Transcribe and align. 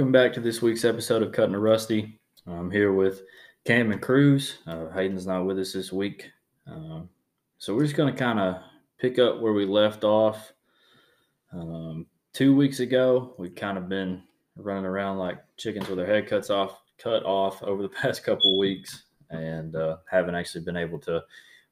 Welcome 0.00 0.12
back 0.12 0.32
to 0.32 0.40
this 0.40 0.62
week's 0.62 0.86
episode 0.86 1.22
of 1.22 1.30
Cutting 1.30 1.54
a 1.54 1.58
Rusty. 1.58 2.18
I'm 2.46 2.70
here 2.70 2.94
with 2.94 3.20
Cam 3.66 3.92
and 3.92 4.00
Cruz. 4.00 4.56
Uh, 4.66 4.88
Hayden's 4.88 5.26
not 5.26 5.44
with 5.44 5.58
us 5.58 5.74
this 5.74 5.92
week. 5.92 6.30
Um, 6.66 7.10
so 7.58 7.74
we're 7.74 7.84
just 7.84 7.96
going 7.96 8.10
to 8.10 8.18
kind 8.18 8.40
of 8.40 8.62
pick 8.98 9.18
up 9.18 9.40
where 9.40 9.52
we 9.52 9.66
left 9.66 10.02
off. 10.02 10.54
Um, 11.52 12.06
two 12.32 12.56
weeks 12.56 12.80
ago, 12.80 13.34
we've 13.36 13.54
kind 13.54 13.76
of 13.76 13.90
been 13.90 14.22
running 14.56 14.86
around 14.86 15.18
like 15.18 15.36
chickens 15.58 15.86
with 15.86 16.00
our 16.00 16.06
head 16.06 16.26
cuts 16.26 16.48
off, 16.48 16.80
cut 16.96 17.22
off 17.26 17.62
over 17.62 17.82
the 17.82 17.88
past 18.02 18.24
couple 18.24 18.58
weeks, 18.58 19.02
and 19.28 19.76
uh, 19.76 19.98
haven't 20.10 20.34
actually 20.34 20.64
been 20.64 20.78
able 20.78 20.98
to 21.00 21.22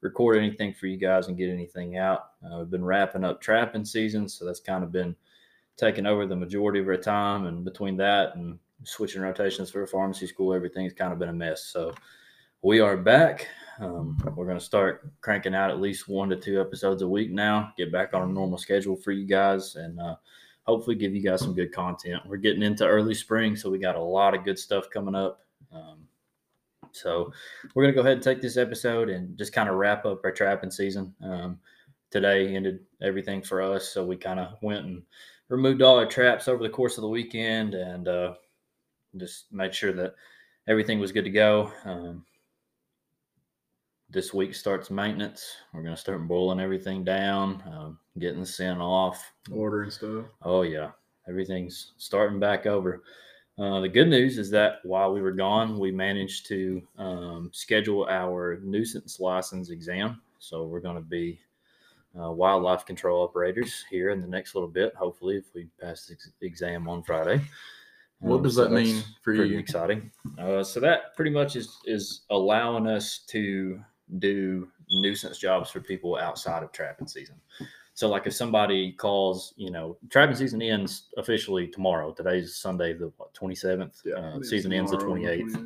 record 0.03 0.37
anything 0.37 0.75
for 0.75 0.87
you 0.87 0.99
guys 0.99 1.29
and 1.29 1.39
get 1.39 1.49
anything 1.49 1.97
out. 1.97 2.33
Uh, 2.45 2.59
we've 2.59 2.71
been 2.71 2.85
wrapping 2.85 3.25
up 3.25 3.41
trapping 3.41 3.87
season, 3.87 4.29
so 4.29 4.45
that's 4.45 4.61
kind 4.61 4.85
of 4.85 4.93
been 4.93 5.17
taking 5.79 6.07
over 6.07 6.27
the 6.27 6.37
majority 6.37 6.81
of 6.81 6.89
our 6.89 6.97
time. 6.97 7.47
And 7.47 7.65
between 7.65 7.97
that 7.97 8.35
and 8.35 8.59
switching 8.85 9.23
rotations 9.23 9.71
for 9.71 9.87
pharmacy 9.87 10.27
school, 10.27 10.53
everything's 10.53 10.93
kind 10.93 11.13
of 11.13 11.19
been 11.19 11.31
a 11.31 11.33
mess. 11.33 11.65
So 11.65 11.95
we 12.63 12.81
are 12.81 12.97
back. 12.97 13.47
Um, 13.81 14.21
we're 14.35 14.45
going 14.45 14.59
to 14.59 14.65
start 14.65 15.09
cranking 15.21 15.55
out 15.55 15.71
at 15.71 15.81
least 15.81 16.09
one 16.09 16.29
to 16.31 16.37
two 16.37 16.61
episodes 16.61 17.03
a 17.03 17.09
week 17.09 17.31
now, 17.31 17.73
get 17.79 17.93
back 17.93 18.13
on 18.13 18.29
a 18.29 18.33
normal 18.33 18.59
schedule 18.59 18.97
for 18.97 19.13
you 19.13 19.25
guys, 19.25 19.77
and 19.77 20.01
uh, 20.01 20.17
hopefully 20.65 20.97
give 20.97 21.15
you 21.15 21.23
guys 21.23 21.41
some 21.41 21.55
good 21.55 21.73
content. 21.73 22.21
We're 22.27 22.39
getting 22.39 22.65
into 22.65 22.85
early 22.85 23.15
spring, 23.15 23.55
so 23.55 23.71
we 23.71 23.79
got 23.79 23.95
a 23.95 24.03
lot 24.03 24.35
of 24.35 24.45
good 24.45 24.59
stuff 24.59 24.91
coming 24.91 25.15
up. 25.15 25.45
Um, 25.73 26.09
so 26.91 27.33
we're 27.75 27.85
going 27.85 27.95
to 27.95 27.97
go 27.97 28.01
ahead 28.01 28.15
and 28.15 28.23
take 28.23 28.43
this 28.43 28.57
episode 28.57 29.11
and 29.11 29.39
just 29.39 29.53
kind 29.53 29.69
of 29.69 29.77
wrap 29.77 30.05
up 30.05 30.23
our 30.25 30.33
trapping 30.33 30.73
season. 30.73 31.15
Um, 31.23 31.61
today 32.11 32.57
ended 32.57 32.81
everything 33.01 33.43
for 33.43 33.63
us, 33.63 33.89
so 33.89 34.05
we 34.05 34.17
kind 34.17 34.41
of 34.41 34.57
went 34.61 34.87
and 34.87 35.03
removed 35.49 35.83
all 35.83 35.99
our 35.99 36.07
traps 36.07 36.49
over 36.49 36.63
the 36.63 36.69
course 36.69 36.99
of 36.99 37.03
the 37.03 37.09
weekend 37.09 37.75
and 37.75 38.09
uh, 38.09 38.35
just 39.17 39.53
made 39.53 39.75
sure 39.75 39.93
that 39.93 40.15
everything 40.67 40.99
was 40.99 41.13
good 41.13 41.25
to 41.25 41.31
go. 41.31 41.73
Um, 41.85 42.25
this 44.11 44.33
week 44.33 44.55
starts 44.55 44.91
maintenance. 44.91 45.57
We're 45.73 45.83
going 45.83 45.95
to 45.95 46.01
start 46.01 46.27
boiling 46.27 46.61
everything 46.61 47.05
down, 47.05 47.63
um, 47.67 47.99
getting 48.19 48.41
the 48.41 48.47
scent 48.47 48.81
off, 48.81 49.33
ordering 49.51 49.91
stuff. 49.91 50.27
Oh 50.43 50.63
yeah, 50.63 50.91
everything's 51.29 51.93
starting 51.99 52.41
back 52.41 52.67
over. 52.67 53.03
Uh, 53.59 53.81
the 53.81 53.89
good 53.89 54.09
news 54.09 54.39
is 54.39 54.51
that 54.51 54.77
while 54.85 55.13
we 55.13 55.21
were 55.21 55.33
gone, 55.33 55.79
we 55.79 55.91
managed 55.91 56.47
to 56.47 56.81
um, 56.97 57.51
schedule 57.53 58.07
our 58.09 58.61
nuisance 58.63 59.19
license 59.19 59.71
exam. 59.71 60.23
So 60.39 60.65
we're 60.65 60.81
going 60.81 60.95
to 60.95 61.03
be 61.03 61.41
uh, 62.21 62.31
wildlife 62.31 62.87
control 62.87 63.23
operators 63.23 63.85
here 63.91 64.11
in 64.11 64.21
the 64.21 64.29
next 64.29 64.55
little 64.55 64.69
bit. 64.69 64.95
Hopefully, 64.95 65.37
if 65.37 65.47
we 65.55 65.69
pass 65.81 66.07
the 66.07 66.47
exam 66.47 66.89
on 66.89 67.03
Friday. 67.03 67.41
What 68.21 68.37
Um, 68.37 68.43
does 68.43 68.57
so 68.57 68.65
that 68.65 68.73
mean 68.73 69.03
for 69.23 69.35
pretty 69.35 69.51
you? 69.51 69.59
Exciting. 69.59 70.11
Uh, 70.39 70.65
so 70.65 70.81
that 70.81 71.15
pretty 71.15 71.31
much 71.31 71.55
is 71.57 71.79
is 71.85 72.23
allowing 72.31 72.87
us 72.87 73.21
to 73.29 73.81
do 74.19 74.69
nuisance 74.91 75.39
jobs 75.39 75.71
for 75.71 75.81
people 75.81 76.17
outside 76.17 76.63
of 76.63 76.73
trapping 76.73 77.07
season. 77.07 77.37
So, 77.95 78.09
like 78.09 78.27
if 78.27 78.33
somebody 78.33 78.93
calls, 78.93 79.55
you 79.57 79.71
know, 79.71 79.99
trapping 80.11 80.35
season 80.37 80.63
ends 80.63 81.11
officially 81.17 81.67
tomorrow. 81.69 82.13
Today's 82.13 82.57
Sunday, 82.57 82.93
the 82.93 83.13
twenty 83.35 83.55
seventh. 83.55 84.05
uh, 84.07 84.43
season 84.43 84.73
ends 84.73 84.91
the 84.91 84.97
twenty 84.99 85.27
eighth. 85.27 85.57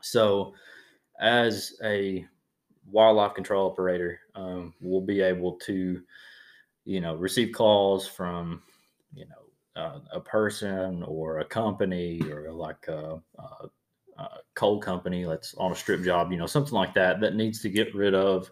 So, 0.00 0.54
as 1.20 1.74
a 1.82 2.26
wildlife 2.90 3.34
control 3.34 3.70
operator, 3.70 4.20
um, 4.34 4.74
we'll 4.80 5.00
be 5.00 5.20
able 5.20 5.52
to, 5.52 6.00
you 6.84 7.00
know, 7.00 7.14
receive 7.14 7.52
calls 7.52 8.06
from, 8.06 8.62
you 9.12 9.26
know, 9.26 9.80
uh, 9.80 9.98
a 10.12 10.20
person 10.20 11.02
or 11.02 11.40
a 11.40 11.44
company 11.44 12.20
or 12.30 12.52
like 12.52 12.86
a, 12.88 13.20
a, 13.38 13.68
a 14.18 14.28
coal 14.54 14.80
company 14.80 15.24
that's 15.24 15.54
on 15.54 15.72
a 15.72 15.76
strip 15.76 16.02
job, 16.02 16.30
you 16.30 16.38
know, 16.38 16.46
something 16.46 16.74
like 16.74 16.94
that 16.94 17.20
that 17.20 17.34
needs 17.34 17.60
to 17.60 17.68
get 17.68 17.94
rid 17.94 18.14
of, 18.14 18.50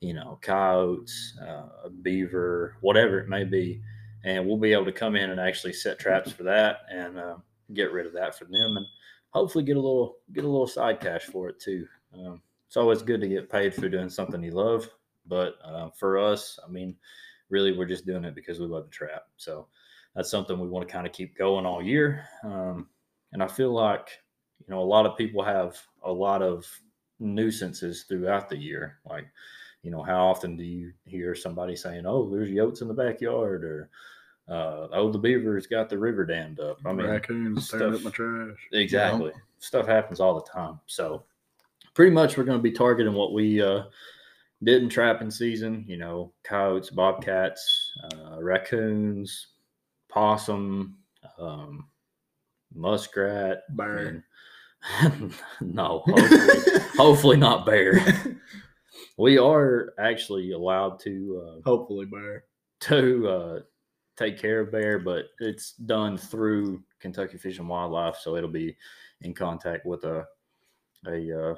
you 0.00 0.14
know, 0.14 0.38
coyotes, 0.42 1.38
uh, 1.46 1.88
beaver, 2.02 2.76
whatever 2.80 3.18
it 3.18 3.28
may 3.28 3.44
be, 3.44 3.80
and 4.24 4.46
we'll 4.46 4.58
be 4.58 4.72
able 4.72 4.84
to 4.84 4.92
come 4.92 5.16
in 5.16 5.30
and 5.30 5.40
actually 5.40 5.72
set 5.72 5.98
traps 5.98 6.30
for 6.30 6.42
that 6.42 6.80
and 6.90 7.18
uh, 7.18 7.36
get 7.74 7.92
rid 7.92 8.06
of 8.06 8.12
that 8.12 8.36
for 8.36 8.44
them 8.44 8.76
and 8.76 8.86
hopefully 9.30 9.64
get 9.64 9.76
a 9.76 9.80
little 9.80 10.16
get 10.32 10.44
a 10.44 10.48
little 10.48 10.66
side 10.66 11.00
cash 11.00 11.24
for 11.24 11.48
it 11.48 11.58
too. 11.60 11.86
Um, 12.14 12.42
it's 12.70 12.76
always 12.76 13.02
good 13.02 13.20
to 13.20 13.26
get 13.26 13.50
paid 13.50 13.74
for 13.74 13.88
doing 13.88 14.08
something 14.08 14.40
you 14.44 14.52
love, 14.52 14.88
but 15.26 15.56
uh, 15.64 15.88
for 15.98 16.18
us, 16.18 16.56
I 16.64 16.70
mean, 16.70 16.94
really, 17.48 17.76
we're 17.76 17.84
just 17.84 18.06
doing 18.06 18.22
it 18.22 18.36
because 18.36 18.60
we 18.60 18.66
love 18.66 18.84
the 18.84 18.90
trap. 18.92 19.24
So 19.38 19.66
that's 20.14 20.30
something 20.30 20.56
we 20.56 20.68
want 20.68 20.86
to 20.86 20.92
kind 20.92 21.04
of 21.04 21.12
keep 21.12 21.36
going 21.36 21.66
all 21.66 21.82
year. 21.82 22.28
Um, 22.44 22.86
and 23.32 23.42
I 23.42 23.48
feel 23.48 23.72
like 23.72 24.10
you 24.60 24.72
know 24.72 24.80
a 24.80 24.86
lot 24.86 25.04
of 25.04 25.18
people 25.18 25.42
have 25.42 25.76
a 26.04 26.12
lot 26.12 26.42
of 26.42 26.64
nuisances 27.18 28.04
throughout 28.04 28.48
the 28.48 28.56
year. 28.56 28.98
Like, 29.04 29.26
you 29.82 29.90
know, 29.90 30.04
how 30.04 30.28
often 30.28 30.56
do 30.56 30.62
you 30.62 30.92
hear 31.06 31.34
somebody 31.34 31.74
saying, 31.74 32.06
"Oh, 32.06 32.30
there's 32.30 32.50
yotes 32.50 32.82
in 32.82 32.86
the 32.86 32.94
backyard," 32.94 33.64
or 33.64 33.90
uh, 34.48 34.86
"Oh, 34.92 35.10
the 35.10 35.18
beaver's 35.18 35.66
got 35.66 35.88
the 35.88 35.98
river 35.98 36.24
dammed 36.24 36.60
up." 36.60 36.78
I 36.86 36.92
mean, 36.92 37.08
raccoons 37.08 37.68
tearing 37.68 37.94
up 37.96 38.02
my 38.02 38.10
trash. 38.10 38.68
Exactly. 38.70 39.32
Stuff 39.58 39.88
happens 39.88 40.20
all 40.20 40.36
the 40.36 40.48
time. 40.48 40.78
So 40.86 41.24
pretty 42.00 42.14
much 42.14 42.38
we're 42.38 42.44
going 42.44 42.56
to 42.58 42.62
be 42.62 42.72
targeting 42.72 43.12
what 43.12 43.34
we 43.34 43.60
uh, 43.60 43.82
did 44.62 44.82
in 44.82 44.88
trapping 44.88 45.30
season, 45.30 45.84
you 45.86 45.98
know, 45.98 46.32
coyotes, 46.44 46.88
bobcats, 46.88 47.92
uh, 48.04 48.42
raccoons, 48.42 49.48
possum, 50.08 50.96
um, 51.38 51.90
muskrat. 52.74 53.64
Bear. 53.76 54.22
and- 54.88 55.34
no, 55.60 56.02
hopefully, 56.06 56.80
hopefully 56.96 57.36
not 57.36 57.66
bear. 57.66 58.00
We 59.18 59.36
are 59.36 59.92
actually 59.98 60.52
allowed 60.52 61.00
to 61.00 61.44
uh, 61.46 61.60
Hopefully, 61.66 62.06
bear. 62.06 62.44
to 62.80 63.28
uh, 63.28 63.60
take 64.16 64.38
care 64.38 64.60
of 64.60 64.72
bear, 64.72 64.98
but 64.98 65.26
it's 65.38 65.72
done 65.72 66.16
through 66.16 66.82
Kentucky 66.98 67.36
Fish 67.36 67.58
and 67.58 67.68
Wildlife, 67.68 68.16
so 68.16 68.36
it'll 68.36 68.48
be 68.48 68.74
in 69.20 69.34
contact 69.34 69.84
with 69.84 70.04
a 70.04 70.24
a 71.06 71.50
uh, 71.50 71.54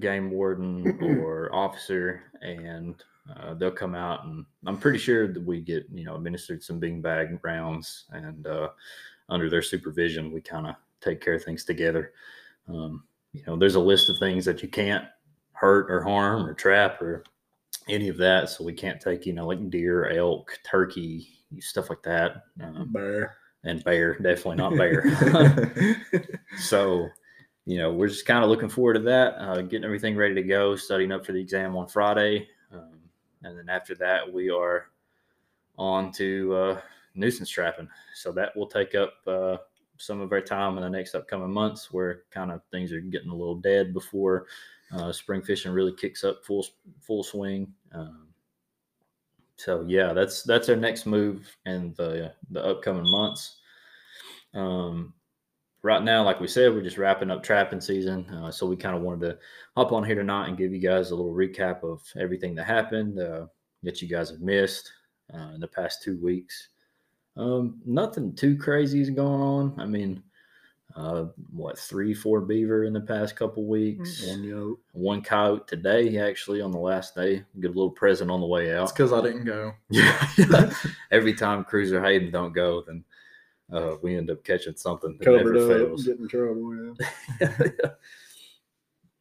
game 0.00 0.30
warden 0.30 0.98
or 1.22 1.54
officer, 1.54 2.22
and 2.40 3.02
uh, 3.36 3.54
they'll 3.54 3.70
come 3.70 3.94
out 3.94 4.24
and 4.24 4.46
I'm 4.66 4.78
pretty 4.78 4.98
sure 4.98 5.32
that 5.32 5.44
we 5.44 5.60
get 5.60 5.86
you 5.92 6.04
know 6.04 6.16
administered 6.16 6.62
some 6.62 6.78
bean 6.78 7.00
bag 7.00 7.38
rounds, 7.42 8.04
and 8.10 8.46
uh, 8.46 8.68
under 9.28 9.50
their 9.50 9.62
supervision, 9.62 10.32
we 10.32 10.40
kind 10.40 10.66
of 10.66 10.74
take 11.00 11.20
care 11.20 11.34
of 11.34 11.44
things 11.44 11.64
together. 11.64 12.12
Um, 12.68 13.04
you 13.32 13.42
know, 13.46 13.56
there's 13.56 13.74
a 13.74 13.80
list 13.80 14.10
of 14.10 14.16
things 14.18 14.44
that 14.44 14.62
you 14.62 14.68
can't 14.68 15.04
hurt 15.52 15.90
or 15.90 16.02
harm 16.02 16.46
or 16.46 16.54
trap 16.54 17.02
or 17.02 17.24
any 17.88 18.08
of 18.08 18.16
that. 18.18 18.48
So 18.48 18.64
we 18.64 18.72
can't 18.72 19.00
take, 19.00 19.26
you 19.26 19.32
know, 19.32 19.46
like 19.46 19.70
deer, 19.70 20.10
elk, 20.10 20.58
turkey, 20.64 21.28
stuff 21.58 21.90
like 21.90 22.02
that. 22.02 22.44
Um, 22.62 22.90
Bear. 22.92 23.36
and 23.64 23.82
bear, 23.84 24.14
definitely 24.18 24.56
not 24.56 24.76
bear. 24.76 26.02
so, 26.58 27.08
you 27.68 27.76
know, 27.76 27.92
we're 27.92 28.08
just 28.08 28.24
kind 28.24 28.42
of 28.42 28.48
looking 28.48 28.70
forward 28.70 28.94
to 28.94 29.00
that, 29.00 29.34
uh, 29.38 29.60
getting 29.60 29.84
everything 29.84 30.16
ready 30.16 30.34
to 30.34 30.42
go, 30.42 30.74
studying 30.74 31.12
up 31.12 31.26
for 31.26 31.32
the 31.32 31.40
exam 31.40 31.76
on 31.76 31.86
Friday. 31.86 32.48
Um, 32.72 32.98
and 33.42 33.58
then 33.58 33.68
after 33.68 33.94
that, 33.96 34.32
we 34.32 34.48
are 34.48 34.86
on 35.76 36.10
to 36.12 36.54
uh, 36.54 36.80
nuisance 37.14 37.50
trapping. 37.50 37.90
So 38.14 38.32
that 38.32 38.56
will 38.56 38.68
take 38.68 38.94
up 38.94 39.12
uh, 39.26 39.58
some 39.98 40.22
of 40.22 40.32
our 40.32 40.40
time 40.40 40.78
in 40.78 40.82
the 40.82 40.88
next 40.88 41.14
upcoming 41.14 41.52
months 41.52 41.92
where 41.92 42.22
kind 42.30 42.50
of 42.50 42.62
things 42.70 42.90
are 42.90 43.00
getting 43.00 43.28
a 43.28 43.36
little 43.36 43.56
dead 43.56 43.92
before 43.92 44.46
uh, 44.90 45.12
spring 45.12 45.42
fishing 45.42 45.70
really 45.70 45.92
kicks 45.92 46.24
up 46.24 46.42
full 46.46 46.66
full 47.02 47.22
swing. 47.22 47.70
Um, 47.92 48.28
so 49.56 49.84
yeah, 49.86 50.14
that's 50.14 50.42
that's 50.42 50.70
our 50.70 50.76
next 50.76 51.04
move 51.04 51.54
in 51.66 51.92
the 51.98 52.32
the 52.50 52.64
upcoming 52.64 53.10
months. 53.10 53.58
Um, 54.54 55.12
right 55.82 56.02
now, 56.02 56.24
like 56.24 56.40
we 56.40 56.48
said, 56.48 56.72
we're 56.72 56.82
just 56.82 56.98
wrapping 56.98 57.30
up 57.30 57.42
trapping 57.42 57.80
season, 57.80 58.28
uh, 58.30 58.50
so 58.50 58.66
we 58.66 58.76
kind 58.76 58.96
of 58.96 59.02
wanted 59.02 59.26
to 59.26 59.38
hop 59.76 59.92
on 59.92 60.04
here 60.04 60.16
tonight 60.16 60.48
and 60.48 60.58
give 60.58 60.72
you 60.72 60.80
guys 60.80 61.10
a 61.10 61.16
little 61.16 61.34
recap 61.34 61.82
of 61.82 62.02
everything 62.18 62.54
that 62.56 62.64
happened 62.64 63.18
uh, 63.18 63.46
that 63.82 64.02
you 64.02 64.08
guys 64.08 64.30
have 64.30 64.40
missed 64.40 64.92
uh, 65.34 65.50
in 65.54 65.60
the 65.60 65.68
past 65.68 66.02
two 66.02 66.18
weeks. 66.18 66.68
Um, 67.36 67.80
nothing 67.86 68.34
too 68.34 68.56
crazy 68.56 69.00
is 69.00 69.10
going 69.10 69.40
on. 69.40 69.74
I 69.78 69.86
mean, 69.86 70.22
uh, 70.96 71.26
what 71.52 71.78
three, 71.78 72.12
four 72.12 72.40
beaver 72.40 72.84
in 72.84 72.92
the 72.92 73.00
past 73.00 73.36
couple 73.36 73.64
weeks. 73.64 74.26
One 74.26 74.42
yoke. 74.42 74.80
One 74.92 75.22
coyote 75.22 75.68
today, 75.68 76.18
actually, 76.18 76.60
on 76.60 76.72
the 76.72 76.78
last 76.78 77.14
day. 77.14 77.44
Get 77.60 77.68
a 77.70 77.74
little 77.74 77.90
present 77.90 78.30
on 78.30 78.40
the 78.40 78.46
way 78.46 78.74
out. 78.74 78.84
It's 78.84 78.92
because 78.92 79.12
I 79.12 79.20
didn't 79.22 79.44
go. 79.44 79.74
Yeah. 79.90 80.72
Every 81.12 81.34
time 81.34 81.62
Cruz 81.62 81.92
or 81.92 82.02
Hayden 82.02 82.32
don't 82.32 82.52
go, 82.52 82.82
then 82.84 83.04
uh, 83.72 83.96
we 84.02 84.16
end 84.16 84.30
up 84.30 84.42
catching 84.44 84.76
something 84.76 85.16
that 85.18 85.24
Covered 85.24 85.54
never 85.54 85.72
up, 85.72 85.78
fails. 85.78 86.04
get 86.04 86.18
in 86.18 86.28
trouble. 86.28 86.94
Yeah. 87.40 87.68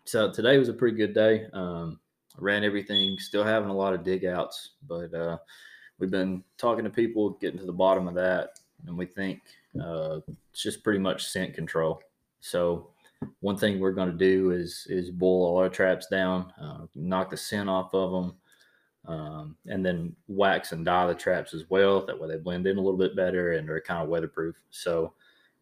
so 0.05 0.31
today 0.31 0.57
was 0.57 0.69
a 0.69 0.73
pretty 0.73 0.95
good 0.95 1.13
day. 1.13 1.47
Um, 1.53 1.99
ran 2.37 2.63
everything, 2.63 3.17
still 3.19 3.43
having 3.43 3.69
a 3.69 3.75
lot 3.75 3.93
of 3.93 4.03
dig 4.03 4.25
outs, 4.25 4.71
but 4.87 5.13
uh, 5.13 5.37
we've 5.99 6.11
been 6.11 6.43
talking 6.57 6.83
to 6.83 6.89
people, 6.89 7.31
getting 7.41 7.59
to 7.59 7.65
the 7.65 7.73
bottom 7.73 8.07
of 8.07 8.15
that, 8.15 8.59
and 8.85 8.97
we 8.97 9.05
think 9.05 9.41
uh, 9.81 10.19
it's 10.51 10.63
just 10.63 10.83
pretty 10.83 10.99
much 10.99 11.27
scent 11.27 11.53
control. 11.53 12.01
So 12.39 12.91
one 13.39 13.57
thing 13.57 13.79
we're 13.79 13.91
going 13.91 14.11
to 14.11 14.17
do 14.17 14.51
is 14.51 14.85
is 14.89 15.09
boil 15.09 15.45
all 15.45 15.57
our 15.57 15.69
traps 15.69 16.07
down, 16.07 16.53
uh, 16.61 16.85
knock 16.95 17.31
the 17.31 17.37
scent 17.37 17.69
off 17.69 17.93
of 17.93 18.11
them, 18.11 18.35
um, 19.07 19.55
and 19.65 19.85
then 19.85 20.15
wax 20.27 20.73
and 20.73 20.85
dye 20.85 21.07
the 21.07 21.15
traps 21.15 21.53
as 21.53 21.63
well. 21.69 22.05
That 22.05 22.19
way 22.19 22.27
they 22.27 22.37
blend 22.37 22.67
in 22.67 22.77
a 22.77 22.81
little 22.81 22.97
bit 22.97 23.15
better 23.15 23.53
and 23.53 23.69
are 23.69 23.81
kind 23.81 24.03
of 24.03 24.09
weatherproof. 24.09 24.55
So 24.69 25.13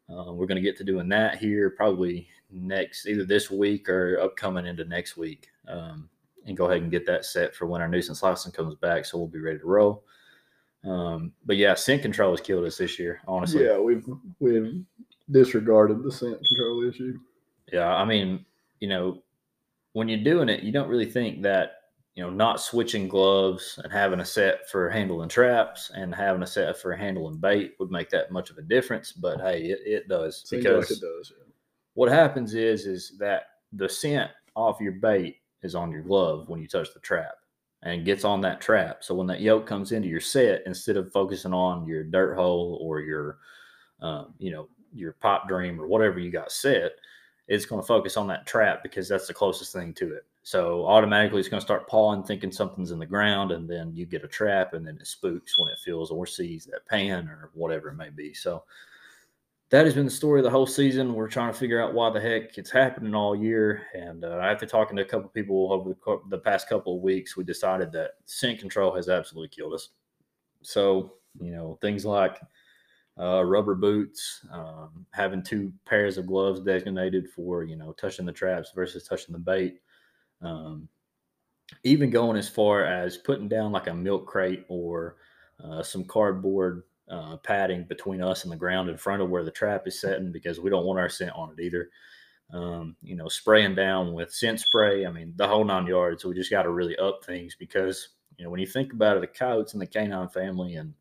uh, 0.10 0.34
we're 0.34 0.48
going 0.48 0.56
to 0.56 0.62
get 0.62 0.76
to 0.78 0.84
doing 0.84 1.08
that 1.10 1.38
here 1.38 1.70
probably 1.70 2.28
next, 2.52 3.08
either 3.08 3.26
this 3.26 3.52
week 3.52 3.88
or 3.90 4.20
upcoming 4.20 4.66
into 4.66 4.86
next 4.86 5.18
week, 5.18 5.50
um, 5.68 6.10
and 6.46 6.58
go 6.58 6.66
ahead 6.66 6.82
and 6.82 6.92
get 6.92 7.06
that 7.06 7.26
set 7.26 7.56
for 7.56 7.66
when 7.66 7.82
our 7.82 7.88
nuisance 7.88 8.24
license 8.24 8.56
comes 8.56 8.76
back. 8.76 9.06
So 9.06 9.18
we'll 9.18 9.28
be 9.28 9.40
ready 9.40 9.60
to 9.60 9.66
roll. 9.66 10.04
Um, 10.84 11.32
but 11.46 11.58
yeah, 11.58 11.74
scent 11.74 12.04
control 12.04 12.32
has 12.32 12.42
killed 12.42 12.66
us 12.66 12.78
this 12.78 13.00
year, 13.00 13.22
honestly. 13.28 13.66
Yeah, 13.66 13.80
we've 13.80 14.06
we've 14.40 14.84
disregarded 15.32 16.04
the 16.04 16.12
scent 16.12 16.38
control 16.38 16.88
issue. 16.88 17.18
Yeah, 17.72 17.96
I 17.96 18.06
mean, 18.06 18.46
you 18.80 18.88
know, 18.88 19.24
when 19.94 20.08
you're 20.08 20.24
doing 20.24 20.50
it, 20.50 20.62
you 20.62 20.72
don't 20.72 20.90
really 20.90 21.10
think 21.10 21.42
that 21.42 21.85
you 22.16 22.24
know 22.24 22.30
not 22.30 22.62
switching 22.62 23.08
gloves 23.08 23.80
and 23.84 23.92
having 23.92 24.22
a 24.22 24.26
set 24.26 24.70
for 24.70 24.90
handling 24.90 25.30
traps 25.30 25.92
and 25.94 26.16
having 26.16 26.44
a 26.44 26.48
set 26.48 26.78
for 26.78 26.96
handling 26.96 27.38
bait 27.38 27.76
would 27.80 27.92
make 27.92 28.10
that 28.10 28.32
much 28.32 28.50
of 28.50 28.58
a 28.58 28.62
difference. 28.62 29.12
But 29.12 29.40
hey, 29.42 29.66
it, 29.66 29.80
it 29.86 30.08
does 30.08 30.44
Seems 30.48 30.64
because 30.64 30.90
like 30.90 30.98
it 30.98 31.02
does. 31.02 31.34
Yeah. 31.38 31.52
what 31.94 32.10
happens 32.10 32.56
is 32.56 32.86
is 32.86 33.18
that 33.20 33.44
the 33.74 33.90
scent 33.90 34.32
off 34.56 34.80
your 34.80 34.94
bait 34.94 35.38
is 35.62 35.76
on 35.76 35.92
your 35.92 36.02
glove 36.02 36.48
when 36.48 36.62
you 36.62 36.68
touch 36.68 36.94
the 36.94 37.00
trap 37.02 37.36
and 37.84 38.06
gets 38.06 38.24
on 38.24 38.42
that 38.42 38.62
trap. 38.62 39.04
So 39.04 39.14
when 39.14 39.28
that 39.28 39.42
yolk 39.42 39.68
comes 39.68 39.92
into 39.92 40.08
your 40.08 40.22
set, 40.22 40.64
instead 40.66 40.98
of 40.98 41.12
focusing 41.12 41.54
on 41.54 41.86
your 41.86 42.04
dirt 42.04 42.36
hole 42.36 42.80
or 42.82 43.02
your, 43.02 43.38
um, 44.02 44.34
you 44.40 44.52
know, 44.52 44.70
your 44.94 45.14
pop 45.14 45.48
dream 45.48 45.80
or 45.80 45.88
whatever 45.88 46.20
you 46.20 46.32
got 46.32 46.52
set, 46.52 46.94
it's 47.48 47.66
going 47.66 47.82
to 47.82 47.88
focus 47.88 48.18
on 48.18 48.28
that 48.28 48.48
trap 48.48 48.82
because 48.82 49.08
that's 49.08 49.28
the 49.28 49.34
closest 49.34 49.72
thing 49.74 49.94
to 49.96 50.14
it. 50.16 50.26
So 50.46 50.86
automatically 50.86 51.40
it's 51.40 51.50
going 51.50 51.60
to 51.60 51.66
start 51.66 51.88
pawing, 51.88 52.22
thinking 52.22 52.52
something's 52.52 52.92
in 52.92 53.00
the 53.00 53.06
ground, 53.08 53.52
and 53.52 53.68
then 53.68 53.96
you 53.96 54.06
get 54.06 54.24
a 54.24 54.28
trap, 54.28 54.76
and 54.76 54.86
then 54.86 54.96
it 55.02 55.08
spooks 55.08 55.58
when 55.58 55.72
it 55.72 55.80
feels 55.80 56.12
or 56.12 56.28
sees 56.28 56.66
that 56.66 56.86
pan 56.88 57.28
or 57.28 57.50
whatever 57.56 57.90
it 57.90 57.96
may 57.96 58.12
be. 58.12 58.32
So 58.32 58.64
that 59.72 59.86
has 59.86 59.96
been 59.96 60.06
the 60.06 60.12
story 60.12 60.40
of 60.40 60.44
the 60.44 60.52
whole 60.52 60.68
season. 60.68 61.16
We're 61.16 61.30
trying 61.30 61.52
to 61.52 61.58
figure 61.58 61.82
out 61.82 61.96
why 61.96 62.12
the 62.12 62.22
heck 62.22 62.60
it's 62.60 62.70
happening 62.70 63.16
all 63.16 63.36
year. 63.36 63.88
And 63.96 64.24
uh, 64.24 64.38
after 64.38 64.68
talking 64.68 64.96
to 64.98 65.02
a 65.02 65.06
couple 65.06 65.30
people 65.30 65.74
over 65.74 65.90
the, 65.90 66.22
the 66.30 66.38
past 66.38 66.70
couple 66.70 66.96
of 66.96 67.02
weeks, 67.02 67.36
we 67.36 67.44
decided 67.44 67.92
that 67.94 68.12
scent 68.26 68.60
control 68.60 68.96
has 68.96 69.10
absolutely 69.10 69.50
killed 69.50 69.74
us. 69.74 69.90
So, 70.62 71.14
you 71.42 71.54
know, 71.54 71.80
things 71.82 72.06
like 72.06 72.40
uh, 73.20 73.44
rubber 73.44 73.74
boots, 73.74 74.46
um, 74.52 75.08
having 75.10 75.42
two 75.42 75.74
pairs 75.86 76.20
of 76.20 76.28
gloves 76.28 76.60
designated 76.60 77.32
for, 77.32 77.64
you 77.64 77.78
know, 77.78 77.94
touching 77.94 78.28
the 78.28 78.32
traps 78.32 78.72
versus 78.76 79.08
touching 79.08 79.34
the 79.34 79.40
bait. 79.40 79.80
Um, 80.46 80.88
even 81.84 82.10
going 82.10 82.38
as 82.38 82.48
far 82.48 82.86
as 82.86 83.18
putting 83.18 83.48
down 83.48 83.72
like 83.72 83.88
a 83.88 83.94
milk 83.94 84.28
crate 84.28 84.66
or 84.68 85.18
uh, 85.64 85.82
some 85.82 86.06
cardboard 86.06 86.84
uh, 87.10 87.38
padding 87.38 87.84
between 87.84 88.22
us 88.22 88.44
and 88.44 88.52
the 88.52 88.58
ground 88.58 88.90
in 88.90 88.98
front 88.98 89.22
of 89.22 89.30
where 89.30 89.44
the 89.44 89.52
trap 89.52 89.88
is 89.88 90.00
setting 90.00 90.32
because 90.32 90.60
we 90.60 90.70
don't 90.70 90.86
want 90.86 91.00
our 91.00 91.10
scent 91.10 91.32
on 91.36 91.54
it 91.58 91.62
either. 91.62 91.90
Um, 92.54 92.96
you 93.02 93.16
know, 93.16 93.28
spraying 93.28 93.76
down 93.76 94.14
with 94.14 94.34
scent 94.34 94.60
spray. 94.60 95.06
I 95.06 95.12
mean, 95.12 95.34
the 95.36 95.48
whole 95.48 95.64
nine 95.64 95.88
yards. 95.88 96.22
So 96.22 96.30
we 96.30 96.36
just 96.36 96.52
got 96.52 96.64
to 96.64 96.70
really 96.70 96.96
up 96.98 97.24
things 97.26 97.56
because 97.58 98.10
you 98.38 98.44
know 98.44 98.52
when 98.52 98.60
you 98.60 98.68
think 98.68 98.94
about 98.94 99.18
it, 99.18 99.22
the 99.22 99.28
coyotes 99.28 99.74
in 99.74 99.80
the 99.80 99.88
canine 99.88 100.30
family 100.30 100.76
and 100.76 100.94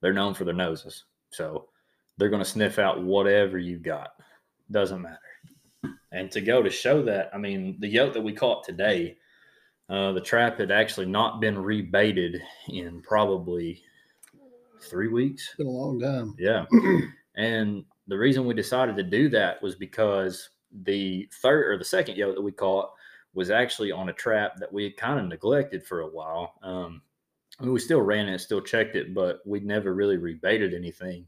they're 0.00 0.14
known 0.14 0.34
for 0.34 0.44
their 0.44 0.54
noses, 0.54 1.04
so 1.30 1.68
they're 2.16 2.30
going 2.30 2.42
to 2.42 2.48
sniff 2.48 2.78
out 2.78 3.02
whatever 3.02 3.58
you've 3.58 3.82
got. 3.82 4.10
Doesn't 4.70 5.02
matter. 5.02 5.18
And 6.16 6.30
to 6.30 6.40
go 6.40 6.62
to 6.62 6.70
show 6.70 7.02
that, 7.02 7.30
I 7.34 7.38
mean, 7.38 7.76
the 7.78 7.88
yoke 7.88 8.14
that 8.14 8.22
we 8.22 8.32
caught 8.32 8.64
today, 8.64 9.18
uh, 9.90 10.12
the 10.12 10.20
trap 10.20 10.58
had 10.58 10.70
actually 10.70 11.04
not 11.04 11.42
been 11.42 11.56
rebaited 11.56 12.40
in 12.70 13.02
probably 13.02 13.82
three 14.80 15.08
weeks. 15.08 15.48
It's 15.48 15.56
been 15.56 15.66
a 15.66 15.70
long 15.70 16.00
time. 16.00 16.34
Yeah. 16.38 16.64
and 17.36 17.84
the 18.06 18.16
reason 18.16 18.46
we 18.46 18.54
decided 18.54 18.96
to 18.96 19.02
do 19.02 19.28
that 19.28 19.62
was 19.62 19.74
because 19.74 20.48
the 20.84 21.28
third 21.42 21.70
or 21.70 21.76
the 21.76 21.84
second 21.84 22.16
yoke 22.16 22.34
that 22.34 22.42
we 22.42 22.52
caught 22.52 22.92
was 23.34 23.50
actually 23.50 23.92
on 23.92 24.08
a 24.08 24.14
trap 24.14 24.56
that 24.56 24.72
we 24.72 24.84
had 24.84 24.96
kind 24.96 25.20
of 25.20 25.26
neglected 25.26 25.86
for 25.86 26.00
a 26.00 26.08
while. 26.08 26.54
Um, 26.62 27.02
I 27.60 27.64
mean, 27.64 27.74
we 27.74 27.78
still 27.78 28.00
ran 28.00 28.26
it, 28.26 28.38
still 28.38 28.62
checked 28.62 28.96
it, 28.96 29.12
but 29.12 29.40
we'd 29.44 29.66
never 29.66 29.94
really 29.94 30.16
rebaited 30.16 30.74
anything. 30.74 31.26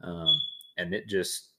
Um, 0.00 0.40
and 0.78 0.94
it 0.94 1.06
just 1.06 1.50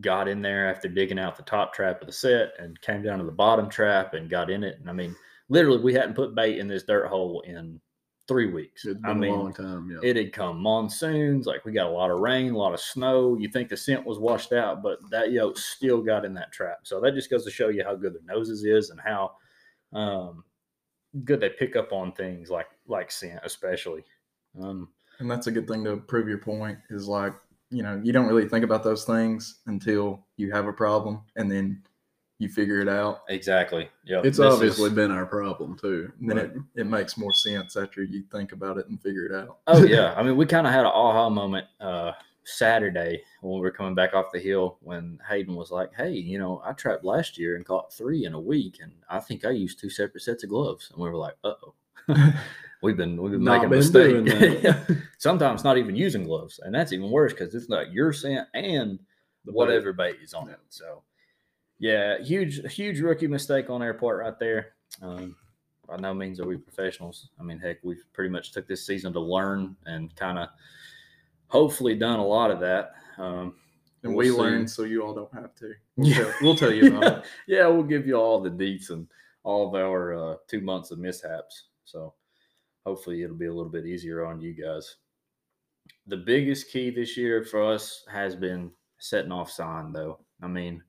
got 0.00 0.28
in 0.28 0.40
there 0.40 0.70
after 0.70 0.88
digging 0.88 1.18
out 1.18 1.36
the 1.36 1.42
top 1.42 1.74
trap 1.74 2.00
of 2.00 2.06
the 2.06 2.12
set 2.12 2.52
and 2.58 2.80
came 2.80 3.02
down 3.02 3.18
to 3.18 3.24
the 3.24 3.32
bottom 3.32 3.68
trap 3.68 4.14
and 4.14 4.30
got 4.30 4.50
in 4.50 4.64
it. 4.64 4.78
And 4.80 4.88
I 4.88 4.92
mean, 4.92 5.14
literally, 5.48 5.82
we 5.82 5.92
hadn't 5.92 6.14
put 6.14 6.34
bait 6.34 6.58
in 6.58 6.68
this 6.68 6.84
dirt 6.84 7.08
hole 7.08 7.42
in 7.46 7.80
three 8.28 8.50
weeks. 8.50 8.86
It's 8.86 9.00
been 9.00 9.10
I 9.10 9.14
mean, 9.14 9.34
a 9.34 9.36
long 9.36 9.52
time. 9.52 9.90
Yeah. 9.90 10.08
it 10.08 10.16
had 10.16 10.32
come 10.32 10.58
monsoons, 10.62 11.46
like 11.46 11.64
we 11.64 11.72
got 11.72 11.88
a 11.88 11.90
lot 11.90 12.10
of 12.10 12.20
rain, 12.20 12.52
a 12.52 12.56
lot 12.58 12.72
of 12.72 12.80
snow. 12.80 13.36
You 13.38 13.48
think 13.48 13.68
the 13.68 13.76
scent 13.76 14.06
was 14.06 14.18
washed 14.18 14.52
out, 14.52 14.82
but 14.82 14.98
that 15.10 15.32
yoke 15.32 15.58
still 15.58 16.00
got 16.00 16.24
in 16.24 16.32
that 16.34 16.52
trap. 16.52 16.78
So 16.84 17.00
that 17.00 17.14
just 17.14 17.30
goes 17.30 17.44
to 17.44 17.50
show 17.50 17.68
you 17.68 17.84
how 17.84 17.94
good 17.94 18.14
their 18.14 18.34
noses 18.34 18.64
is 18.64 18.90
and 18.90 19.00
how 19.00 19.32
um, 19.92 20.44
good 21.24 21.40
they 21.40 21.50
pick 21.50 21.76
up 21.76 21.92
on 21.92 22.12
things 22.12 22.48
like 22.48 22.68
like 22.86 23.10
scent, 23.10 23.40
especially. 23.44 24.04
Um, 24.60 24.88
And 25.18 25.30
that's 25.30 25.48
a 25.48 25.52
good 25.52 25.68
thing 25.68 25.84
to 25.84 25.96
prove 25.98 26.28
your 26.28 26.38
point 26.38 26.78
is 26.90 27.06
like, 27.08 27.34
you 27.72 27.82
know, 27.82 28.00
you 28.04 28.12
don't 28.12 28.26
really 28.26 28.48
think 28.48 28.64
about 28.64 28.84
those 28.84 29.04
things 29.04 29.60
until 29.66 30.24
you 30.36 30.52
have 30.52 30.66
a 30.66 30.72
problem 30.72 31.22
and 31.36 31.50
then 31.50 31.82
you 32.38 32.48
figure 32.48 32.80
it 32.80 32.88
out. 32.88 33.22
exactly. 33.28 33.88
Yeah. 34.04 34.20
it's 34.24 34.40
obviously 34.40 34.90
been 34.90 35.12
our 35.12 35.26
problem 35.26 35.76
too. 35.78 36.12
And 36.20 36.28
then 36.28 36.36
but- 36.36 36.44
it, 36.46 36.80
it 36.82 36.86
makes 36.86 37.16
more 37.16 37.32
sense 37.32 37.76
after 37.76 38.02
you 38.02 38.24
think 38.32 38.52
about 38.52 38.78
it 38.78 38.88
and 38.88 39.00
figure 39.00 39.26
it 39.26 39.32
out. 39.32 39.58
Oh 39.66 39.84
yeah, 39.96 40.14
I 40.16 40.22
mean, 40.22 40.36
we 40.36 40.44
kind 40.46 40.66
of 40.66 40.72
had 40.72 40.80
an 40.80 40.92
aha 40.92 41.28
moment 41.30 41.66
uh, 41.80 42.12
Saturday 42.44 43.22
when 43.40 43.54
we 43.54 43.60
were 43.60 43.70
coming 43.70 43.94
back 43.94 44.14
off 44.14 44.32
the 44.32 44.40
hill 44.40 44.78
when 44.80 45.20
Hayden 45.28 45.54
was 45.54 45.70
like, 45.70 45.94
"Hey, 45.94 46.10
you 46.10 46.38
know, 46.40 46.60
I 46.64 46.72
trapped 46.72 47.04
last 47.04 47.38
year 47.38 47.54
and 47.54 47.64
caught 47.64 47.92
three 47.92 48.24
in 48.24 48.34
a 48.34 48.40
week, 48.40 48.78
and 48.82 48.92
I 49.08 49.20
think 49.20 49.44
I 49.44 49.50
used 49.50 49.78
two 49.78 49.90
separate 49.90 50.22
sets 50.22 50.42
of 50.42 50.50
gloves." 50.50 50.90
And 50.92 51.00
we 51.00 51.08
were 51.08 51.16
like, 51.16 51.36
"Uh 51.44 51.54
oh." 51.64 51.74
We've 52.82 52.96
been 52.96 53.20
we've 53.20 53.32
been 53.32 53.44
Not 53.44 53.68
making 53.68 53.70
been 53.70 53.78
mistake. 53.78 54.24
doing 54.24 54.62
that. 54.62 54.98
Sometimes 55.18 55.62
not 55.64 55.78
even 55.78 55.94
using 55.94 56.24
gloves, 56.24 56.58
and 56.62 56.74
that's 56.74 56.92
even 56.92 57.10
worse 57.10 57.32
because 57.32 57.54
it's 57.54 57.68
not 57.68 57.92
your 57.92 58.12
scent 58.12 58.48
and 58.54 58.98
The 59.44 59.52
whatever 59.52 59.92
bait 59.92 60.16
is 60.22 60.34
on 60.34 60.48
it. 60.48 60.58
So, 60.68 61.02
yeah, 61.78 62.18
huge 62.20 62.60
huge 62.72 63.00
rookie 63.00 63.28
mistake 63.28 63.70
on 63.70 63.82
our 63.82 63.94
part 63.94 64.18
right 64.20 64.38
there. 64.38 64.74
Um, 65.00 65.36
by 65.88 65.96
no 65.96 66.12
means 66.12 66.40
are 66.40 66.46
we 66.46 66.56
professionals. 66.56 67.28
I 67.38 67.42
mean, 67.44 67.58
heck, 67.58 67.78
we've 67.84 68.02
pretty 68.12 68.30
much 68.30 68.52
took 68.52 68.66
this 68.66 68.84
season 68.86 69.12
to 69.12 69.20
learn 69.20 69.76
and 69.86 70.14
kind 70.16 70.38
of 70.38 70.48
hopefully 71.48 71.94
done 71.94 72.18
a 72.18 72.26
lot 72.26 72.50
of 72.50 72.60
that. 72.60 72.92
Um, 73.18 73.54
And 74.02 74.14
we'll 74.14 74.32
we 74.32 74.32
learned 74.32 74.68
so 74.70 74.82
you 74.82 75.02
all 75.04 75.14
don't 75.14 75.32
have 75.34 75.54
to. 75.56 75.72
We'll, 75.96 76.12
tell, 76.14 76.32
we'll 76.42 76.56
tell 76.56 76.72
you 76.72 76.96
about 76.96 77.18
it. 77.18 77.24
yeah, 77.46 77.66
we'll 77.68 77.82
give 77.84 78.06
you 78.06 78.14
all 78.16 78.40
the 78.40 78.50
deets 78.50 78.90
and 78.90 79.06
all 79.44 79.68
of 79.68 79.74
our 79.74 80.14
uh, 80.14 80.36
two 80.48 80.60
months 80.60 80.90
of 80.90 80.98
mishaps. 80.98 81.64
So 81.84 82.14
hopefully 82.84 83.22
it'll 83.22 83.36
be 83.36 83.46
a 83.46 83.52
little 83.52 83.70
bit 83.70 83.86
easier 83.86 84.24
on 84.24 84.40
you 84.40 84.52
guys. 84.52 84.96
The 86.06 86.16
biggest 86.16 86.70
key 86.70 86.90
this 86.90 87.16
year 87.16 87.44
for 87.44 87.62
us 87.62 88.04
has 88.10 88.34
been 88.34 88.70
setting 88.98 89.32
off 89.32 89.50
sign, 89.50 89.92
though. 89.92 90.18
I 90.42 90.48
mean, 90.48 90.82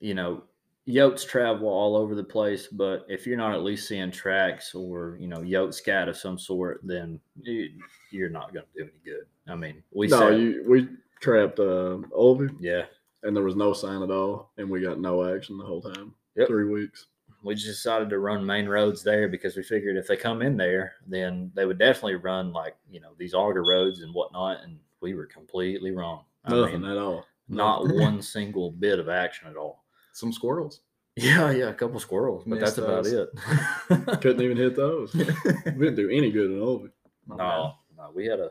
you 0.00 0.14
know, 0.14 0.44
yotes 0.88 1.26
travel 1.26 1.68
all 1.68 1.96
over 1.96 2.14
the 2.14 2.24
place, 2.24 2.66
but 2.66 3.06
if 3.08 3.26
you're 3.26 3.36
not 3.36 3.54
at 3.54 3.62
least 3.62 3.88
seeing 3.88 4.10
tracks 4.10 4.74
or 4.74 5.16
you 5.20 5.28
know 5.28 5.38
yote 5.38 5.74
scat 5.74 6.08
of 6.08 6.16
some 6.16 6.38
sort, 6.38 6.80
then 6.82 7.20
you, 7.40 7.70
you're 8.10 8.30
not 8.30 8.52
going 8.52 8.66
to 8.74 8.84
do 8.84 8.90
any 8.90 9.00
good. 9.04 9.26
I 9.48 9.54
mean, 9.56 9.82
we 9.92 10.08
no, 10.08 10.30
you 10.30 10.64
we 10.66 10.88
trapped 11.20 11.58
uh 11.58 11.98
Olvie 12.16 12.54
yeah, 12.60 12.84
and 13.22 13.36
there 13.36 13.44
was 13.44 13.56
no 13.56 13.72
sign 13.72 14.02
at 14.02 14.10
all, 14.10 14.50
and 14.58 14.68
we 14.68 14.80
got 14.80 15.00
no 15.00 15.34
action 15.34 15.58
the 15.58 15.64
whole 15.64 15.82
time. 15.82 16.14
Yep. 16.36 16.48
Three 16.48 16.68
weeks. 16.68 17.06
We 17.42 17.54
just 17.54 17.66
decided 17.66 18.10
to 18.10 18.18
run 18.18 18.44
main 18.46 18.68
roads 18.68 19.02
there 19.02 19.28
because 19.28 19.56
we 19.56 19.62
figured 19.62 19.96
if 19.96 20.06
they 20.06 20.16
come 20.16 20.42
in 20.42 20.56
there, 20.56 20.94
then 21.06 21.50
they 21.54 21.64
would 21.66 21.78
definitely 21.78 22.14
run 22.16 22.52
like 22.52 22.76
you 22.90 23.00
know 23.00 23.12
these 23.18 23.34
auger 23.34 23.64
roads 23.64 24.02
and 24.02 24.14
whatnot, 24.14 24.62
and 24.62 24.78
we 25.00 25.14
were 25.14 25.26
completely 25.26 25.90
wrong. 25.90 26.24
I 26.44 26.50
Nothing 26.54 26.82
mean, 26.82 26.90
at 26.90 26.98
all. 26.98 27.26
not 27.48 27.86
one 27.88 28.22
single 28.22 28.70
bit 28.70 28.98
of 28.98 29.08
action 29.08 29.48
at 29.48 29.56
all. 29.56 29.84
Some 30.12 30.32
squirrels. 30.32 30.80
Yeah, 31.16 31.50
yeah, 31.50 31.68
a 31.68 31.74
couple 31.74 32.00
squirrels, 32.00 32.44
but 32.46 32.58
Missed 32.60 32.76
that's 32.76 32.78
about 32.78 33.04
those. 33.04 33.12
it. 33.12 34.20
Couldn't 34.22 34.40
even 34.42 34.56
hit 34.56 34.74
those. 34.76 35.12
we 35.14 35.24
didn't 35.24 35.96
do 35.96 36.08
any 36.10 36.30
good 36.30 36.50
in 36.50 36.58
Olvie. 36.60 36.90
My 37.26 37.36
bad. 37.36 37.46
no, 37.46 37.74
no, 37.98 38.10
we 38.14 38.24
had 38.26 38.40
a 38.40 38.50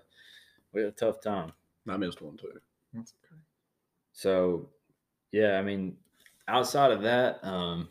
we 0.73 0.81
had 0.81 0.89
a 0.89 0.93
tough 0.93 1.21
time. 1.21 1.53
I 1.89 1.97
missed 1.97 2.21
one 2.21 2.37
too. 2.37 2.51
That's 2.93 3.13
okay. 3.25 3.41
So, 4.13 4.69
yeah, 5.31 5.57
I 5.57 5.63
mean, 5.63 5.97
outside 6.47 6.91
of 6.91 7.01
that, 7.01 7.39
um, 7.43 7.87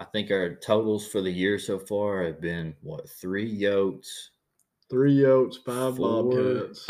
I 0.00 0.04
think 0.04 0.30
our 0.30 0.54
totals 0.56 1.06
for 1.06 1.20
the 1.20 1.30
year 1.30 1.58
so 1.58 1.78
far 1.78 2.24
have 2.24 2.40
been 2.40 2.74
what 2.80 3.08
three 3.08 3.48
yotes, 3.54 4.08
Three 4.88 5.14
yotes, 5.16 5.56
five 5.64 5.96
Four. 5.98 6.24
bobcats. 6.24 6.86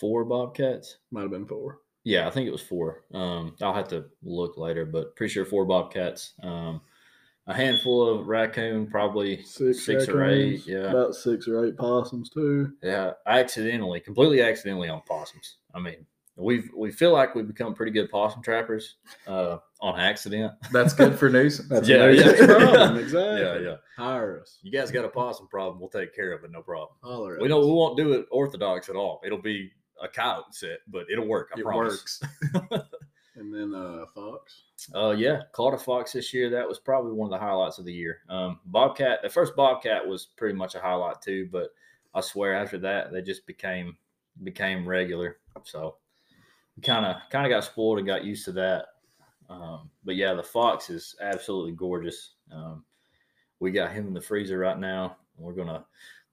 four 0.00 0.24
bobcats. 0.24 0.98
Might 1.12 1.22
have 1.22 1.30
been 1.30 1.46
four. 1.46 1.78
Yeah, 2.02 2.26
I 2.26 2.30
think 2.30 2.48
it 2.48 2.52
was 2.52 2.62
four. 2.62 3.04
Um, 3.14 3.54
I'll 3.62 3.74
have 3.74 3.88
to 3.88 4.06
look 4.22 4.56
later, 4.58 4.84
but 4.84 5.14
pretty 5.14 5.32
sure 5.32 5.44
four 5.44 5.64
bobcats. 5.66 6.32
Um, 6.42 6.80
a 7.46 7.54
handful 7.54 8.08
of 8.08 8.26
raccoon, 8.26 8.86
probably 8.88 9.42
Six, 9.42 9.84
Six 9.84 10.08
or 10.08 10.24
eight, 10.24 10.66
yeah. 10.66 10.88
About 10.90 11.14
six 11.14 11.46
or 11.46 11.64
eight 11.66 11.76
possums 11.76 12.30
too. 12.30 12.72
Yeah, 12.82 13.12
accidentally, 13.26 14.00
completely 14.00 14.40
accidentally 14.42 14.88
on 14.88 15.02
possums. 15.06 15.58
I 15.74 15.80
mean, 15.80 16.06
we've 16.36 16.70
we 16.76 16.90
feel 16.90 17.12
like 17.12 17.34
we've 17.34 17.46
become 17.46 17.74
pretty 17.74 17.92
good 17.92 18.10
possum 18.10 18.42
trappers 18.42 18.96
uh, 19.26 19.58
on 19.80 19.98
accident. 20.00 20.52
That's 20.72 20.92
good 20.94 21.18
for 21.18 21.28
nuisance. 21.30 21.68
That's 21.68 21.88
Yeah, 21.88 22.04
a 22.06 22.12
yeah. 22.12 22.46
problem. 22.46 22.96
Exactly. 22.98 23.40
Yeah, 23.40 23.58
yeah. 23.58 23.76
Hire 23.96 24.40
us. 24.40 24.58
You 24.62 24.72
guys 24.72 24.90
got 24.90 25.04
a 25.04 25.08
possum 25.08 25.46
problem? 25.48 25.78
We'll 25.80 25.88
take 25.90 26.14
care 26.14 26.32
of 26.32 26.44
it, 26.44 26.50
no 26.50 26.62
problem. 26.62 26.96
Holler 27.02 27.38
We 27.40 27.48
don't. 27.48 27.64
We 27.66 27.72
won't 27.72 27.96
do 27.96 28.12
it 28.14 28.26
orthodox 28.30 28.88
at 28.88 28.96
all. 28.96 29.20
It'll 29.24 29.40
be 29.42 29.70
a 30.02 30.08
coyote 30.08 30.52
set, 30.52 30.78
but 30.88 31.06
it'll 31.10 31.26
work. 31.28 31.50
I 31.54 31.60
It 31.60 31.64
promise. 31.64 32.20
works. 32.50 32.82
And 33.36 33.52
then 33.52 33.74
uh, 33.74 34.04
fox. 34.14 34.62
Uh, 34.94 35.10
yeah, 35.10 35.40
caught 35.50 35.74
a 35.74 35.76
fox 35.78 36.12
this 36.12 36.32
year. 36.32 36.48
That 36.50 36.68
was 36.68 36.78
probably 36.78 37.10
one 37.10 37.26
of 37.26 37.32
the 37.32 37.44
highlights 37.44 37.78
of 37.78 37.84
the 37.84 37.92
year. 37.92 38.20
Um, 38.28 38.60
bobcat. 38.66 39.22
The 39.24 39.28
first 39.28 39.56
bobcat 39.56 40.06
was 40.06 40.26
pretty 40.36 40.54
much 40.56 40.76
a 40.76 40.80
highlight 40.80 41.20
too, 41.20 41.48
but 41.50 41.70
I 42.14 42.20
swear 42.20 42.54
after 42.54 42.78
that 42.78 43.10
they 43.10 43.22
just 43.22 43.44
became 43.44 43.96
became 44.44 44.88
regular. 44.88 45.38
So 45.64 45.96
kind 46.82 47.06
of 47.06 47.16
kind 47.30 47.46
of 47.46 47.50
got 47.50 47.64
spoiled 47.64 47.98
and 47.98 48.06
got 48.06 48.24
used 48.24 48.44
to 48.46 48.52
that. 48.52 48.86
Um, 49.48 49.90
but 50.04 50.16
yeah, 50.16 50.34
the 50.34 50.42
fox 50.42 50.90
is 50.90 51.14
absolutely 51.20 51.72
gorgeous. 51.72 52.32
Um, 52.52 52.84
we 53.60 53.70
got 53.70 53.92
him 53.92 54.06
in 54.06 54.14
the 54.14 54.20
freezer 54.20 54.58
right 54.58 54.78
now. 54.78 55.16
We're 55.38 55.52
gonna 55.52 55.84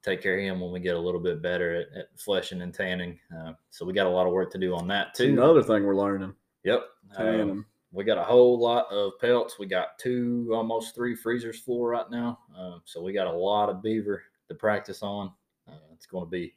take 0.02 0.22
care 0.22 0.38
of 0.38 0.44
him 0.44 0.60
when 0.60 0.72
we 0.72 0.80
get 0.80 0.96
a 0.96 1.00
little 1.00 1.20
bit 1.20 1.42
better 1.42 1.74
at, 1.74 1.96
at 1.96 2.06
fleshing 2.16 2.62
and 2.62 2.74
tanning. 2.74 3.18
Uh, 3.36 3.52
so 3.70 3.84
we 3.84 3.92
got 3.92 4.06
a 4.06 4.10
lot 4.10 4.26
of 4.26 4.32
work 4.32 4.50
to 4.52 4.58
do 4.58 4.74
on 4.74 4.88
that 4.88 5.14
too. 5.14 5.28
another 5.28 5.62
thing 5.62 5.84
we're 5.84 5.96
learning. 5.96 6.34
Yep. 6.64 6.82
Tanning 7.16 7.50
Um, 7.50 7.66
we 7.92 8.04
got 8.04 8.18
a 8.18 8.24
whole 8.24 8.58
lot 8.58 8.90
of 8.90 9.12
pelts. 9.20 9.58
We 9.58 9.66
got 9.66 9.98
two, 9.98 10.50
almost 10.52 10.94
three 10.94 11.14
freezers 11.14 11.60
full 11.60 11.86
right 11.86 12.10
now. 12.10 12.38
Um, 12.58 12.80
so 12.84 13.02
we 13.02 13.12
got 13.12 13.26
a 13.26 13.32
lot 13.32 13.68
of 13.68 13.82
beaver 13.82 14.22
to 14.48 14.54
practice 14.54 15.02
on. 15.02 15.30
Uh, 15.68 15.76
it's 15.92 16.06
going 16.06 16.24
to 16.24 16.30
be 16.30 16.54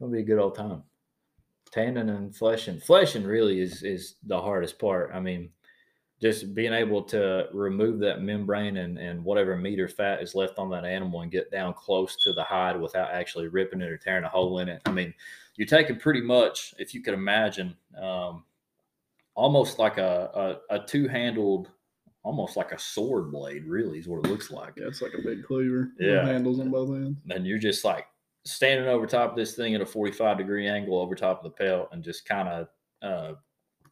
going 0.00 0.10
to 0.10 0.16
be 0.16 0.22
a 0.22 0.26
good 0.26 0.38
old 0.38 0.54
time. 0.54 0.82
Tanning 1.70 2.08
and 2.08 2.34
fleshing. 2.34 2.80
Fleshing 2.80 3.24
really 3.24 3.60
is 3.60 3.82
is 3.82 4.14
the 4.24 4.40
hardest 4.40 4.78
part. 4.78 5.10
I 5.14 5.20
mean, 5.20 5.50
just 6.20 6.54
being 6.54 6.72
able 6.72 7.02
to 7.04 7.46
remove 7.52 8.00
that 8.00 8.22
membrane 8.22 8.78
and, 8.78 8.98
and 8.98 9.24
whatever 9.24 9.56
meat 9.56 9.78
or 9.78 9.88
fat 9.88 10.22
is 10.22 10.34
left 10.34 10.58
on 10.58 10.70
that 10.70 10.84
animal 10.84 11.20
and 11.22 11.30
get 11.30 11.50
down 11.50 11.74
close 11.74 12.16
to 12.24 12.32
the 12.32 12.42
hide 12.42 12.80
without 12.80 13.10
actually 13.10 13.48
ripping 13.48 13.80
it 13.80 13.90
or 13.90 13.96
tearing 13.98 14.24
a 14.24 14.28
hole 14.28 14.58
in 14.58 14.68
it. 14.68 14.82
I 14.86 14.90
mean, 14.90 15.14
you're 15.56 15.66
taking 15.68 15.98
pretty 15.98 16.20
much, 16.20 16.74
if 16.78 16.92
you 16.94 17.02
could 17.02 17.14
imagine, 17.14 17.76
um, 18.00 18.42
almost 19.34 19.78
like 19.78 19.98
a, 19.98 20.58
a, 20.70 20.76
a 20.76 20.86
two-handled 20.86 21.70
almost 22.24 22.56
like 22.56 22.72
a 22.72 22.78
sword 22.78 23.30
blade 23.30 23.64
really 23.64 23.98
is 23.98 24.08
what 24.08 24.18
it 24.24 24.28
looks 24.28 24.50
like 24.50 24.74
Yeah, 24.76 24.88
it's 24.88 25.00
like 25.00 25.14
a 25.18 25.22
big 25.22 25.44
cleaver. 25.44 25.92
Yeah. 26.00 26.26
handles 26.26 26.58
on 26.60 26.70
both 26.70 26.90
ends. 26.90 27.16
and 27.30 27.46
you're 27.46 27.58
just 27.58 27.84
like 27.84 28.06
standing 28.44 28.88
over 28.88 29.06
top 29.06 29.30
of 29.30 29.36
this 29.36 29.54
thing 29.54 29.74
at 29.74 29.80
a 29.80 29.86
45 29.86 30.38
degree 30.38 30.66
angle 30.66 30.98
over 30.98 31.14
top 31.14 31.38
of 31.38 31.44
the 31.44 31.50
pelt 31.50 31.88
and 31.92 32.02
just 32.02 32.26
kind 32.26 32.48
of 32.48 32.68
uh 33.02 33.34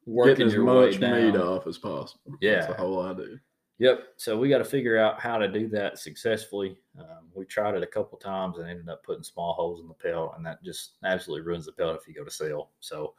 working 0.06 0.34
Getting 0.34 0.46
as 0.46 0.54
your 0.54 0.64
much 0.64 1.00
meat 1.00 1.36
off 1.36 1.66
as 1.66 1.78
possible. 1.78 2.20
Yeah. 2.40 2.56
That's 2.56 2.66
the 2.68 2.74
whole 2.74 3.02
idea. 3.02 3.40
Yep. 3.78 4.00
So 4.16 4.38
we 4.38 4.48
got 4.48 4.58
to 4.58 4.64
figure 4.64 4.96
out 4.98 5.20
how 5.20 5.36
to 5.36 5.48
do 5.48 5.68
that 5.68 5.98
successfully. 5.98 6.78
Um, 6.98 7.28
we 7.34 7.44
tried 7.44 7.74
it 7.74 7.82
a 7.82 7.86
couple 7.86 8.16
times 8.16 8.58
and 8.58 8.68
ended 8.68 8.88
up 8.88 9.04
putting 9.04 9.22
small 9.22 9.52
holes 9.52 9.82
in 9.82 9.88
the 9.88 9.94
pelt, 9.94 10.32
and 10.36 10.46
that 10.46 10.62
just 10.64 10.92
absolutely 11.04 11.46
ruins 11.46 11.66
the 11.66 11.72
pelt 11.72 11.98
if 12.00 12.08
you 12.08 12.14
go 12.14 12.24
to 12.24 12.30
sell. 12.30 12.70
So 12.80 13.14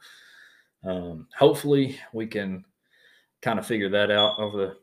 um, 0.82 1.28
hopefully 1.38 1.98
we 2.12 2.26
can 2.26 2.64
kind 3.40 3.58
of 3.58 3.66
figure 3.66 3.88
that 3.90 4.10
out 4.10 4.38
over 4.40 4.56
the, 4.56 4.76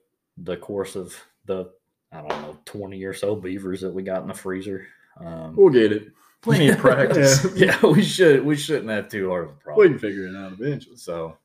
the 0.52 0.58
course 0.58 0.96
of 0.96 1.14
the 1.46 1.72
I 2.14 2.20
don't 2.20 2.42
know 2.42 2.58
twenty 2.64 3.04
or 3.04 3.14
so 3.14 3.36
beavers 3.36 3.82
that 3.82 3.94
we 3.94 4.02
got 4.02 4.22
in 4.22 4.30
the 4.30 4.34
freezer. 4.34 4.88
Um, 5.20 5.56
We'll 5.58 5.70
get 5.70 5.92
it. 5.92 6.08
Plenty 6.46 6.70
of 6.70 6.78
practice. 6.80 7.44
yeah, 7.56 7.84
we 7.84 8.04
should 8.04 8.46
we 8.46 8.56
shouldn't 8.56 8.90
have 8.92 9.10
too 9.10 9.30
hard 9.30 9.46
of 9.46 9.50
a 9.50 9.54
problem. 9.54 9.84
We 9.84 9.90
can 9.90 10.00
figure 10.00 10.28
it 10.28 10.36
out 10.36 10.52
eventually. 10.52 10.96
So 10.96 11.38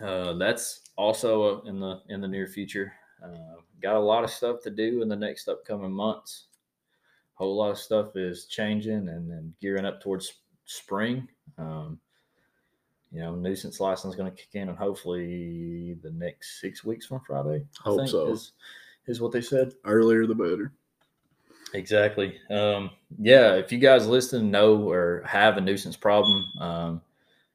uh, 0.00 0.32
that's 0.34 0.80
also 0.96 1.60
in 1.62 1.78
the 1.78 2.00
in 2.08 2.22
the 2.22 2.28
near 2.28 2.46
future. 2.46 2.94
Uh, 3.22 3.60
got 3.82 3.96
a 3.96 4.00
lot 4.00 4.24
of 4.24 4.30
stuff 4.30 4.62
to 4.62 4.70
do 4.70 5.02
in 5.02 5.10
the 5.10 5.16
next 5.16 5.46
upcoming 5.46 5.92
months. 5.92 6.46
A 7.36 7.44
whole 7.44 7.54
lot 7.54 7.70
of 7.70 7.78
stuff 7.78 8.16
is 8.16 8.46
changing 8.46 9.08
and, 9.10 9.30
and 9.30 9.52
gearing 9.60 9.84
up 9.84 10.00
towards 10.00 10.32
spring. 10.64 11.28
Um, 11.58 11.98
you 13.12 13.20
know, 13.20 13.34
nuisance 13.34 13.78
license 13.78 14.14
is 14.14 14.16
going 14.18 14.30
to 14.30 14.36
kick 14.36 14.54
in, 14.54 14.70
and 14.70 14.78
hopefully 14.78 15.98
the 16.02 16.12
next 16.12 16.62
six 16.62 16.82
weeks 16.82 17.04
from 17.04 17.20
Friday. 17.26 17.66
I 17.84 17.88
Hope 17.90 17.98
think 17.98 18.08
so. 18.08 18.28
Is, 18.28 18.52
is 19.06 19.20
what 19.20 19.32
they 19.32 19.42
said. 19.42 19.74
Earlier 19.84 20.26
the 20.26 20.34
better. 20.34 20.72
Exactly. 21.74 22.38
Um, 22.50 22.90
yeah, 23.18 23.54
if 23.54 23.72
you 23.72 23.78
guys 23.78 24.06
listen, 24.06 24.50
know 24.50 24.76
or 24.88 25.22
have 25.26 25.56
a 25.56 25.60
nuisance 25.60 25.96
problem, 25.96 26.44
um, 26.60 27.02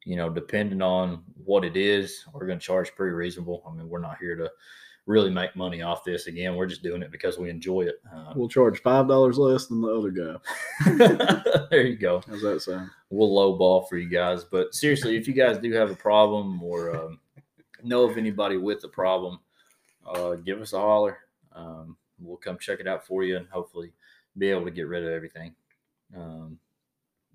you 0.05 0.17
know, 0.17 0.29
depending 0.29 0.81
on 0.81 1.23
what 1.45 1.63
it 1.63 1.77
is, 1.77 2.25
we're 2.33 2.45
going 2.45 2.59
to 2.59 2.65
charge 2.65 2.93
pretty 2.95 3.13
reasonable. 3.13 3.63
I 3.67 3.73
mean, 3.73 3.87
we're 3.89 3.99
not 3.99 4.17
here 4.19 4.35
to 4.35 4.51
really 5.05 5.31
make 5.31 5.55
money 5.55 5.81
off 5.81 6.03
this. 6.03 6.27
Again, 6.27 6.55
we're 6.55 6.67
just 6.67 6.83
doing 6.83 7.01
it 7.01 7.11
because 7.11 7.37
we 7.37 7.49
enjoy 7.49 7.83
it. 7.83 8.01
Uh, 8.13 8.33
We'll 8.35 8.49
charge 8.49 8.81
five 8.81 9.07
dollars 9.07 9.37
less 9.37 9.67
than 9.67 9.81
the 9.81 9.87
other 9.87 10.11
guy. 10.11 11.65
there 11.71 11.87
you 11.87 11.95
go. 11.95 12.21
How's 12.27 12.41
that 12.41 12.61
sound? 12.61 12.89
We'll 13.09 13.33
low 13.33 13.57
ball 13.57 13.83
for 13.83 13.97
you 13.97 14.09
guys. 14.09 14.43
But 14.43 14.75
seriously, 14.75 15.15
if 15.15 15.27
you 15.27 15.33
guys 15.33 15.57
do 15.57 15.71
have 15.73 15.91
a 15.91 15.95
problem 15.95 16.61
or 16.61 16.95
um, 16.95 17.19
know 17.83 18.03
of 18.03 18.17
anybody 18.17 18.57
with 18.57 18.83
a 18.83 18.89
problem, 18.89 19.39
uh, 20.05 20.35
give 20.35 20.61
us 20.61 20.73
a 20.73 20.79
holler. 20.79 21.19
Um, 21.53 21.95
we'll 22.19 22.37
come 22.37 22.57
check 22.59 22.79
it 22.79 22.87
out 22.87 23.05
for 23.05 23.23
you 23.23 23.37
and 23.37 23.47
hopefully 23.49 23.91
be 24.39 24.49
able 24.49 24.65
to 24.65 24.71
get 24.71 24.87
rid 24.87 25.03
of 25.03 25.11
everything. 25.11 25.53
Um, 26.15 26.57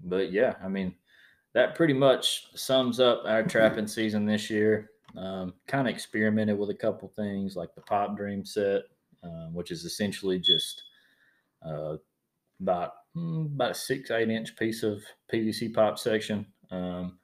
but 0.03 0.33
yeah, 0.33 0.55
I 0.63 0.69
mean, 0.69 0.95
that 1.53 1.75
pretty 1.75 1.95
much 1.95 2.47
sums 2.55 3.01
up 3.01 3.23
our 3.27 3.43
trapping 3.43 3.87
season 3.87 4.27
this 4.27 4.51
year. 4.51 4.91
Um, 5.17 5.55
kind 5.69 5.87
of 5.87 5.95
experimented 5.95 6.59
with 6.59 6.71
a 6.71 6.75
couple 6.75 7.09
things 7.09 7.55
like 7.55 7.75
the 7.75 7.81
Pop 7.83 8.17
Dream 8.17 8.45
set, 8.45 8.83
um, 9.23 9.55
which 9.55 9.71
is 9.71 9.85
essentially 9.85 10.41
just 10.41 10.83
uh, 11.65 11.97
about 12.61 12.95
mm, 13.17 13.47
about 13.47 13.71
a 13.71 13.75
six 13.75 14.11
eight 14.11 14.29
inch 14.29 14.57
piece 14.57 14.83
of 14.83 15.03
PVC 15.33 15.73
pipe 15.73 15.99
section 15.99 16.45
um, 16.73 17.19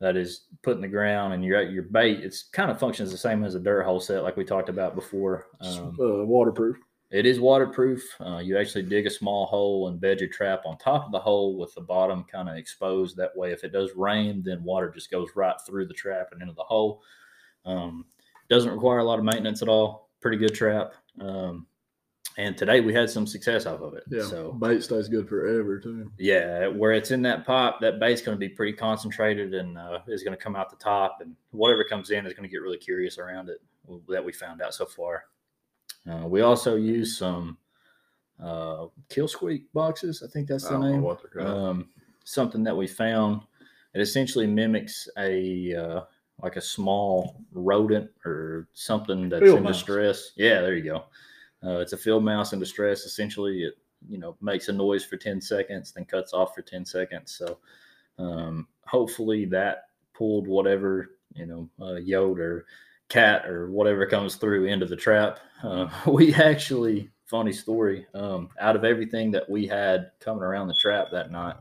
that 0.00 0.16
is 0.18 0.42
put 0.62 0.76
in 0.76 0.82
the 0.82 0.88
ground, 0.88 1.32
and 1.32 1.42
you're 1.42 1.58
at 1.58 1.72
your 1.72 1.84
bait. 1.84 2.20
It's 2.20 2.42
kind 2.42 2.70
of 2.70 2.78
functions 2.78 3.10
the 3.10 3.16
same 3.16 3.42
as 3.42 3.54
a 3.54 3.60
dirt 3.60 3.84
hole 3.84 4.00
set, 4.00 4.22
like 4.22 4.36
we 4.36 4.44
talked 4.44 4.68
about 4.68 4.94
before. 4.94 5.46
Um, 5.62 5.96
uh, 5.98 6.24
waterproof. 6.24 6.76
It 7.14 7.26
is 7.26 7.38
waterproof. 7.38 8.02
Uh, 8.18 8.38
you 8.38 8.58
actually 8.58 8.82
dig 8.82 9.06
a 9.06 9.10
small 9.10 9.46
hole 9.46 9.86
and 9.86 10.00
bed 10.00 10.18
your 10.18 10.28
trap 10.28 10.62
on 10.66 10.76
top 10.78 11.06
of 11.06 11.12
the 11.12 11.18
hole 11.20 11.56
with 11.56 11.72
the 11.74 11.80
bottom 11.80 12.24
kind 12.24 12.48
of 12.48 12.56
exposed. 12.56 13.16
That 13.16 13.36
way, 13.36 13.52
if 13.52 13.62
it 13.62 13.72
does 13.72 13.92
rain, 13.94 14.42
then 14.44 14.64
water 14.64 14.90
just 14.90 15.12
goes 15.12 15.28
right 15.36 15.54
through 15.64 15.86
the 15.86 15.94
trap 15.94 16.30
and 16.32 16.42
into 16.42 16.54
the 16.54 16.64
hole. 16.64 17.02
Um, 17.64 18.06
doesn't 18.50 18.72
require 18.72 18.98
a 18.98 19.04
lot 19.04 19.20
of 19.20 19.24
maintenance 19.24 19.62
at 19.62 19.68
all. 19.68 20.10
Pretty 20.20 20.38
good 20.38 20.56
trap. 20.56 20.94
Um, 21.20 21.68
and 22.36 22.58
today 22.58 22.80
we 22.80 22.92
had 22.92 23.08
some 23.08 23.28
success 23.28 23.64
off 23.64 23.80
of 23.80 23.94
it. 23.94 24.02
Yeah. 24.10 24.24
So 24.24 24.50
Bait 24.50 24.82
stays 24.82 25.06
good 25.06 25.28
forever 25.28 25.78
too. 25.78 26.10
yeah, 26.18 26.66
where 26.66 26.90
it's 26.90 27.12
in 27.12 27.22
that 27.22 27.46
pipe, 27.46 27.74
that 27.80 28.00
bait's 28.00 28.22
going 28.22 28.34
to 28.34 28.40
be 28.40 28.48
pretty 28.48 28.72
concentrated 28.72 29.54
and 29.54 29.78
uh, 29.78 30.00
is 30.08 30.24
going 30.24 30.36
to 30.36 30.42
come 30.42 30.56
out 30.56 30.68
the 30.68 30.74
top, 30.82 31.18
and 31.20 31.36
whatever 31.52 31.84
comes 31.84 32.10
in 32.10 32.26
is 32.26 32.32
going 32.32 32.42
to 32.42 32.52
get 32.52 32.60
really 32.60 32.76
curious 32.76 33.18
around 33.18 33.50
it. 33.50 33.58
That 34.08 34.24
we 34.24 34.32
found 34.32 34.62
out 34.62 34.74
so 34.74 34.86
far. 34.86 35.26
Uh, 36.10 36.26
we 36.26 36.42
also 36.42 36.76
use 36.76 37.16
some 37.16 37.56
uh, 38.42 38.86
kill 39.08 39.28
squeak 39.28 39.72
boxes. 39.72 40.22
I 40.22 40.30
think 40.30 40.48
that's 40.48 40.68
the 40.68 40.78
name. 40.78 41.02
what 41.02 41.20
they're 41.22 41.44
called. 41.44 41.58
Um, 41.58 41.88
something 42.24 42.64
that 42.64 42.76
we 42.76 42.86
found. 42.86 43.42
It 43.94 44.00
essentially 44.00 44.46
mimics 44.46 45.08
a 45.16 45.74
uh, 45.74 46.00
like 46.42 46.56
a 46.56 46.60
small 46.60 47.40
rodent 47.52 48.10
or 48.24 48.66
something 48.72 49.28
that's 49.28 49.42
Field 49.42 49.58
in 49.58 49.62
mouse. 49.64 49.76
distress. 49.76 50.32
Yeah, 50.36 50.60
there 50.60 50.74
you 50.74 50.84
go. 50.84 51.04
Uh, 51.64 51.78
it's 51.78 51.92
a 51.92 51.96
field 51.96 52.24
mouse 52.24 52.52
in 52.52 52.58
distress. 52.58 53.04
Essentially, 53.04 53.62
it 53.62 53.74
you 54.08 54.18
know 54.18 54.36
makes 54.40 54.68
a 54.68 54.72
noise 54.72 55.04
for 55.04 55.16
10 55.16 55.40
seconds 55.40 55.92
then 55.92 56.04
cuts 56.04 56.32
off 56.32 56.54
for 56.54 56.62
10 56.62 56.84
seconds 56.84 57.34
so 57.34 57.58
um, 58.18 58.66
hopefully 58.86 59.44
that 59.44 59.88
pulled 60.12 60.46
whatever 60.46 61.12
you 61.34 61.46
know 61.46 61.68
uh, 61.80 61.96
yod 61.96 62.38
or 62.38 62.66
cat 63.08 63.46
or 63.46 63.70
whatever 63.70 64.06
comes 64.06 64.36
through 64.36 64.66
into 64.66 64.86
the 64.86 64.96
trap 64.96 65.38
uh, 65.62 65.88
we 66.10 66.34
actually 66.34 67.10
funny 67.26 67.52
story 67.52 68.06
um, 68.14 68.48
out 68.60 68.76
of 68.76 68.84
everything 68.84 69.30
that 69.30 69.48
we 69.48 69.66
had 69.66 70.10
coming 70.20 70.42
around 70.42 70.68
the 70.68 70.76
trap 70.80 71.08
that 71.10 71.30
night 71.30 71.56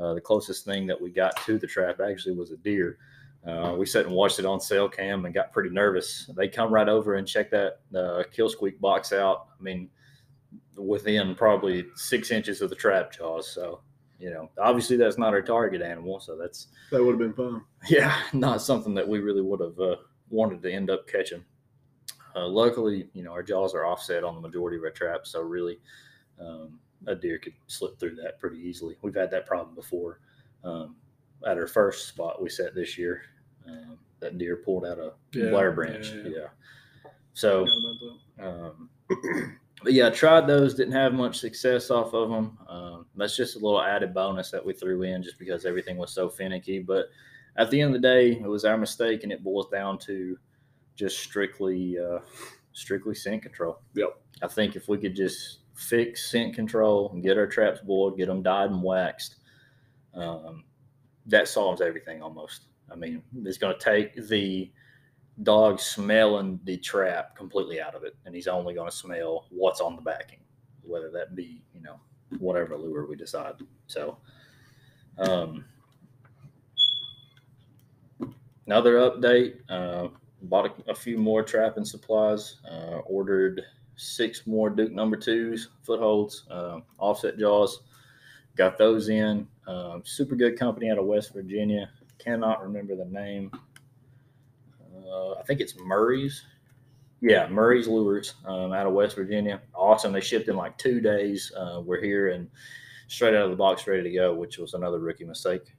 uh, 0.00 0.14
the 0.14 0.20
closest 0.20 0.64
thing 0.64 0.86
that 0.86 1.00
we 1.00 1.10
got 1.10 1.36
to 1.44 1.58
the 1.58 1.66
trap 1.66 2.00
actually 2.00 2.34
was 2.34 2.50
a 2.50 2.56
deer 2.58 2.98
uh, 3.46 3.74
we 3.76 3.84
sat 3.84 4.06
and 4.06 4.14
watched 4.14 4.38
it 4.38 4.46
on 4.46 4.58
cell 4.60 4.88
cam 4.88 5.26
and 5.26 5.34
got 5.34 5.52
pretty 5.52 5.68
nervous. 5.68 6.30
They 6.34 6.48
come 6.48 6.72
right 6.72 6.88
over 6.88 7.16
and 7.16 7.28
check 7.28 7.50
that 7.50 7.80
uh, 7.94 8.22
kill 8.32 8.48
squeak 8.48 8.80
box 8.80 9.12
out. 9.12 9.48
I 9.58 9.62
mean, 9.62 9.90
within 10.76 11.34
probably 11.34 11.86
six 11.94 12.30
inches 12.30 12.62
of 12.62 12.70
the 12.70 12.76
trap 12.76 13.12
jaws. 13.12 13.48
So 13.48 13.80
you 14.18 14.30
know, 14.30 14.48
obviously 14.58 14.96
that's 14.96 15.18
not 15.18 15.34
our 15.34 15.42
target 15.42 15.82
animal, 15.82 16.20
so 16.20 16.36
that's 16.36 16.68
That 16.90 17.04
would 17.04 17.12
have 17.12 17.18
been 17.18 17.34
fun. 17.34 17.62
yeah, 17.88 18.16
not 18.32 18.62
something 18.62 18.94
that 18.94 19.06
we 19.06 19.18
really 19.18 19.42
would 19.42 19.60
have 19.60 19.78
uh, 19.78 19.96
wanted 20.30 20.62
to 20.62 20.72
end 20.72 20.90
up 20.90 21.06
catching. 21.08 21.44
Uh, 22.36 22.48
luckily, 22.48 23.08
you 23.12 23.22
know, 23.22 23.32
our 23.32 23.42
jaws 23.42 23.74
are 23.74 23.86
offset 23.86 24.24
on 24.24 24.34
the 24.34 24.40
majority 24.40 24.76
of 24.76 24.82
our 24.82 24.90
traps, 24.90 25.30
so 25.30 25.40
really, 25.40 25.78
um, 26.40 26.78
a 27.06 27.14
deer 27.14 27.38
could 27.38 27.52
slip 27.66 27.98
through 28.00 28.16
that 28.16 28.38
pretty 28.40 28.58
easily. 28.58 28.96
We've 29.02 29.14
had 29.14 29.30
that 29.30 29.46
problem 29.46 29.74
before. 29.74 30.20
Um, 30.64 30.96
at 31.46 31.58
our 31.58 31.66
first 31.66 32.08
spot 32.08 32.40
we 32.42 32.48
set 32.48 32.74
this 32.74 32.96
year, 32.98 33.22
um, 33.68 33.98
that 34.20 34.38
deer 34.38 34.56
pulled 34.56 34.84
out 34.86 34.98
a 34.98 35.12
Yeah, 35.32 35.50
Blair 35.50 35.72
branch. 35.72 36.12
yeah, 36.12 36.22
Yeah. 36.22 36.36
yeah. 37.04 37.10
So, 37.34 37.66
um, 38.40 38.88
but 39.82 39.92
yeah, 39.92 40.08
tried 40.08 40.46
those. 40.46 40.74
Didn't 40.74 40.92
have 40.94 41.12
much 41.12 41.38
success 41.38 41.90
off 41.90 42.14
of 42.14 42.30
them. 42.30 42.58
Um, 42.68 43.06
that's 43.16 43.36
just 43.36 43.56
a 43.56 43.58
little 43.58 43.82
added 43.82 44.14
bonus 44.14 44.50
that 44.50 44.64
we 44.64 44.72
threw 44.72 45.02
in, 45.02 45.22
just 45.22 45.38
because 45.38 45.66
everything 45.66 45.96
was 45.98 46.12
so 46.12 46.28
finicky. 46.30 46.78
But 46.78 47.06
at 47.56 47.70
the 47.70 47.80
end 47.80 47.94
of 47.94 48.00
the 48.00 48.08
day, 48.08 48.32
it 48.32 48.46
was 48.46 48.64
our 48.64 48.76
mistake, 48.76 49.22
and 49.22 49.32
it 49.32 49.44
boils 49.44 49.68
down 49.70 49.98
to 50.00 50.38
just 50.96 51.18
strictly, 51.18 51.98
uh, 51.98 52.18
strictly 52.72 53.14
scent 53.14 53.42
control. 53.42 53.80
Yep. 53.94 54.20
I 54.42 54.48
think 54.48 54.76
if 54.76 54.88
we 54.88 54.98
could 54.98 55.14
just 55.14 55.58
fix 55.74 56.30
scent 56.30 56.54
control 56.54 57.10
and 57.12 57.22
get 57.22 57.38
our 57.38 57.46
traps 57.46 57.80
boiled, 57.80 58.16
get 58.16 58.26
them 58.26 58.42
dyed 58.42 58.70
and 58.70 58.82
waxed, 58.82 59.36
um, 60.14 60.64
that 61.26 61.48
solves 61.48 61.80
everything 61.80 62.22
almost. 62.22 62.66
I 62.90 62.96
mean, 62.96 63.22
it's 63.44 63.58
going 63.58 63.76
to 63.76 63.84
take 63.84 64.14
the 64.28 64.70
dog 65.42 65.80
smelling 65.80 66.60
the 66.64 66.76
trap 66.76 67.34
completely 67.36 67.80
out 67.80 67.94
of 67.94 68.04
it, 68.04 68.16
and 68.24 68.34
he's 68.34 68.46
only 68.46 68.74
going 68.74 68.90
to 68.90 68.96
smell 68.96 69.46
what's 69.50 69.80
on 69.80 69.96
the 69.96 70.02
backing, 70.02 70.40
whether 70.82 71.10
that 71.10 71.34
be 71.34 71.64
you 71.72 71.80
know 71.80 71.98
whatever 72.38 72.76
lure 72.76 73.06
we 73.06 73.16
decide. 73.16 73.54
So, 73.86 74.18
um, 75.18 75.64
another 78.66 78.94
update: 78.98 79.56
uh, 79.68 80.08
bought 80.42 80.66
a, 80.86 80.90
a 80.90 80.94
few 80.94 81.18
more 81.18 81.42
trapping 81.42 81.84
supplies. 81.84 82.56
Uh, 82.70 82.98
ordered 83.06 83.62
six 83.96 84.46
more 84.46 84.70
Duke 84.70 84.92
number 84.92 85.16
twos 85.16 85.68
footholds, 85.82 86.44
uh, 86.50 86.80
offset 86.98 87.38
jaws. 87.38 87.82
Got 88.56 88.78
those 88.78 89.08
in. 89.08 89.46
Um, 89.66 90.02
super 90.04 90.36
good 90.36 90.58
company 90.58 90.90
out 90.90 90.98
of 90.98 91.06
West 91.06 91.32
Virginia. 91.32 91.90
Cannot 92.18 92.62
remember 92.62 92.94
the 92.94 93.06
name. 93.06 93.50
Uh, 94.80 95.32
I 95.32 95.42
think 95.42 95.60
it's 95.60 95.76
Murray's. 95.78 96.44
Yeah, 97.20 97.48
Murray's 97.48 97.88
Lures 97.88 98.34
um, 98.44 98.72
out 98.72 98.86
of 98.86 98.92
West 98.92 99.16
Virginia. 99.16 99.60
Awesome. 99.74 100.12
They 100.12 100.20
shipped 100.20 100.48
in 100.48 100.56
like 100.56 100.76
two 100.76 101.00
days. 101.00 101.50
Uh, 101.56 101.80
we're 101.84 102.00
here 102.00 102.28
and 102.30 102.48
straight 103.08 103.34
out 103.34 103.44
of 103.44 103.50
the 103.50 103.56
box, 103.56 103.86
ready 103.86 104.02
to 104.02 104.10
go, 104.10 104.34
which 104.34 104.58
was 104.58 104.74
another 104.74 104.98
rookie 104.98 105.24
mistake. 105.24 105.73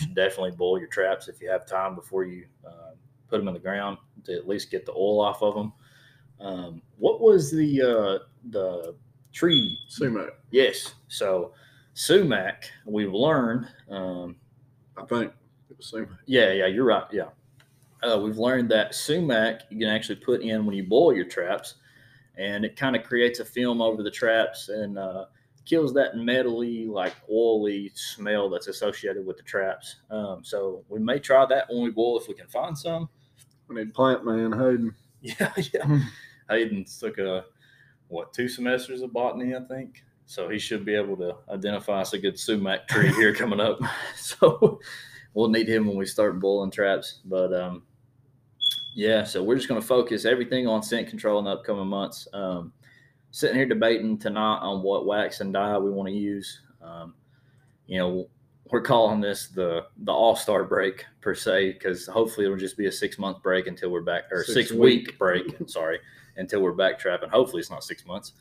You 0.00 0.06
should 0.06 0.14
definitely 0.14 0.50
boil 0.52 0.78
your 0.78 0.88
traps 0.88 1.28
if 1.28 1.40
you 1.40 1.48
have 1.50 1.66
time 1.66 1.94
before 1.94 2.24
you 2.24 2.46
uh, 2.66 2.90
put 3.28 3.38
them 3.38 3.48
in 3.48 3.54
the 3.54 3.60
ground 3.60 3.98
to 4.24 4.34
at 4.34 4.46
least 4.46 4.70
get 4.70 4.84
the 4.84 4.92
oil 4.92 5.20
off 5.20 5.42
of 5.42 5.54
them. 5.54 5.72
Um, 6.40 6.82
what 6.98 7.20
was 7.20 7.50
the 7.50 7.80
uh, 7.82 8.24
the 8.50 8.94
tree 9.32 9.78
Sumac, 9.88 10.30
Yes. 10.50 10.94
So 11.08 11.52
sumac, 11.94 12.64
we've 12.84 13.12
learned. 13.12 13.66
Um, 13.90 14.36
I 14.98 15.04
think 15.06 15.32
it 15.70 15.76
was 15.78 15.86
Sumac. 15.86 16.08
yeah, 16.26 16.52
yeah, 16.52 16.66
you're 16.66 16.84
right. 16.84 17.04
Yeah, 17.10 17.28
uh, 18.02 18.18
we've 18.22 18.38
learned 18.38 18.70
that 18.70 18.94
sumac 18.94 19.62
you 19.70 19.78
can 19.78 19.88
actually 19.88 20.16
put 20.16 20.42
in 20.42 20.66
when 20.66 20.76
you 20.76 20.84
boil 20.84 21.14
your 21.14 21.24
traps, 21.24 21.76
and 22.36 22.64
it 22.66 22.76
kind 22.76 22.96
of 22.96 23.02
creates 23.02 23.40
a 23.40 23.44
film 23.46 23.80
over 23.80 24.02
the 24.02 24.10
traps 24.10 24.68
and 24.68 24.98
uh, 24.98 25.24
kills 25.66 25.92
that 25.94 26.14
metally, 26.14 26.88
like 26.88 27.14
oily 27.30 27.90
smell 27.94 28.48
that's 28.48 28.68
associated 28.68 29.26
with 29.26 29.36
the 29.36 29.42
traps. 29.42 29.96
Um, 30.10 30.42
so 30.42 30.84
we 30.88 31.00
may 31.00 31.18
try 31.18 31.44
that 31.46 31.66
when 31.68 31.82
we 31.82 31.90
boil 31.90 32.18
if 32.18 32.28
we 32.28 32.34
can 32.34 32.46
find 32.46 32.78
some. 32.78 33.08
We 33.68 33.76
need 33.76 33.92
Plant 33.92 34.24
Man 34.24 34.52
Hayden. 34.52 34.94
Yeah, 35.22 35.52
yeah. 35.74 36.00
Hayden 36.50 36.84
took 37.00 37.18
a 37.18 37.46
what 38.06 38.32
two 38.32 38.48
semesters 38.48 39.02
of 39.02 39.12
botany, 39.12 39.56
I 39.56 39.60
think. 39.66 40.04
So 40.26 40.48
he 40.48 40.58
should 40.58 40.84
be 40.84 40.94
able 40.94 41.16
to 41.16 41.36
identify 41.48 42.00
us 42.02 42.12
a 42.12 42.18
good 42.18 42.38
sumac 42.38 42.86
tree 42.86 43.08
here 43.14 43.34
coming 43.34 43.58
up. 43.58 43.80
So 44.16 44.78
we'll 45.34 45.48
need 45.48 45.68
him 45.68 45.86
when 45.86 45.96
we 45.96 46.06
start 46.06 46.38
boiling 46.38 46.70
traps. 46.70 47.20
But 47.24 47.52
um, 47.54 47.82
yeah, 48.94 49.24
so 49.24 49.42
we're 49.42 49.56
just 49.56 49.68
going 49.68 49.80
to 49.80 49.86
focus 49.86 50.24
everything 50.24 50.68
on 50.68 50.82
scent 50.82 51.08
control 51.08 51.38
in 51.40 51.46
the 51.46 51.52
upcoming 51.52 51.88
months. 51.88 52.28
Um, 52.32 52.72
sitting 53.36 53.54
here 53.54 53.66
debating 53.66 54.16
tonight 54.16 54.60
on 54.60 54.82
what 54.82 55.04
wax 55.04 55.40
and 55.42 55.52
dye 55.52 55.76
we 55.76 55.90
want 55.90 56.08
to 56.08 56.14
use. 56.14 56.62
Um, 56.80 57.12
you 57.86 57.98
know, 57.98 58.30
we're 58.70 58.80
calling 58.80 59.20
this 59.20 59.48
the 59.48 59.84
the 60.04 60.10
all 60.12 60.34
star 60.34 60.64
break 60.64 61.04
per 61.20 61.34
se 61.34 61.72
because 61.72 62.06
hopefully 62.06 62.46
it'll 62.46 62.56
just 62.56 62.78
be 62.78 62.86
a 62.86 62.92
six 62.92 63.18
month 63.18 63.42
break 63.42 63.66
until 63.66 63.90
we're 63.90 64.00
back 64.00 64.24
or 64.32 64.42
Six 64.42 64.54
six, 64.54 64.72
week. 64.72 65.08
week 65.08 65.18
break. 65.18 65.54
sorry, 65.68 65.98
until 66.38 66.62
we're 66.62 66.72
back 66.72 66.98
trapping. 66.98 67.28
Hopefully 67.28 67.60
it's 67.60 67.70
not 67.70 67.84
six 67.84 68.06
months. 68.06 68.32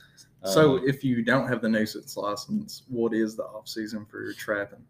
So 0.45 0.77
Um, 0.77 0.87
if 0.87 1.03
you 1.03 1.21
don't 1.23 1.49
have 1.49 1.61
the 1.61 1.67
nuisance 1.67 2.15
license, 2.15 2.83
what 2.87 3.13
is 3.13 3.35
the 3.35 3.43
off 3.43 3.67
season 3.67 4.05
for 4.05 4.23
your 4.23 4.33
trapping? 4.33 4.83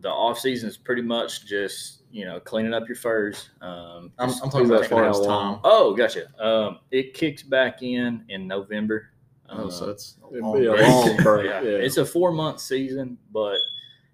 The 0.00 0.08
off 0.10 0.38
season 0.38 0.68
is 0.68 0.76
pretty 0.76 1.02
much 1.02 1.46
just 1.46 2.02
you 2.10 2.24
know 2.24 2.38
cleaning 2.40 2.74
up 2.74 2.86
your 2.88 2.96
furs. 2.96 3.50
Um, 3.60 4.12
I'm, 4.18 4.30
I'm 4.30 4.50
talking 4.50 4.66
about 4.66 4.80
as 4.82 4.88
taking 4.88 4.96
far 4.96 5.04
how 5.04 5.10
as 5.10 5.18
long? 5.20 5.54
time. 5.54 5.60
oh, 5.64 5.94
gotcha. 5.94 6.26
Um, 6.42 6.78
it 6.90 7.14
kicks 7.14 7.42
back 7.42 7.82
in 7.82 8.24
in 8.28 8.46
November. 8.46 9.10
Oh, 9.48 9.68
so 9.70 9.84
Um, 9.84 9.90
it's 9.90 10.16
a 10.22 10.36
long 10.36 10.58
be 10.60 10.66
a 10.66 10.70
break. 10.72 10.88
long 10.88 11.16
break. 11.18 11.46
yeah, 11.50 11.60
Yeah. 11.62 11.78
it's 11.78 11.96
a 11.98 12.04
four 12.04 12.32
month 12.32 12.60
season, 12.60 13.16
but 13.32 13.56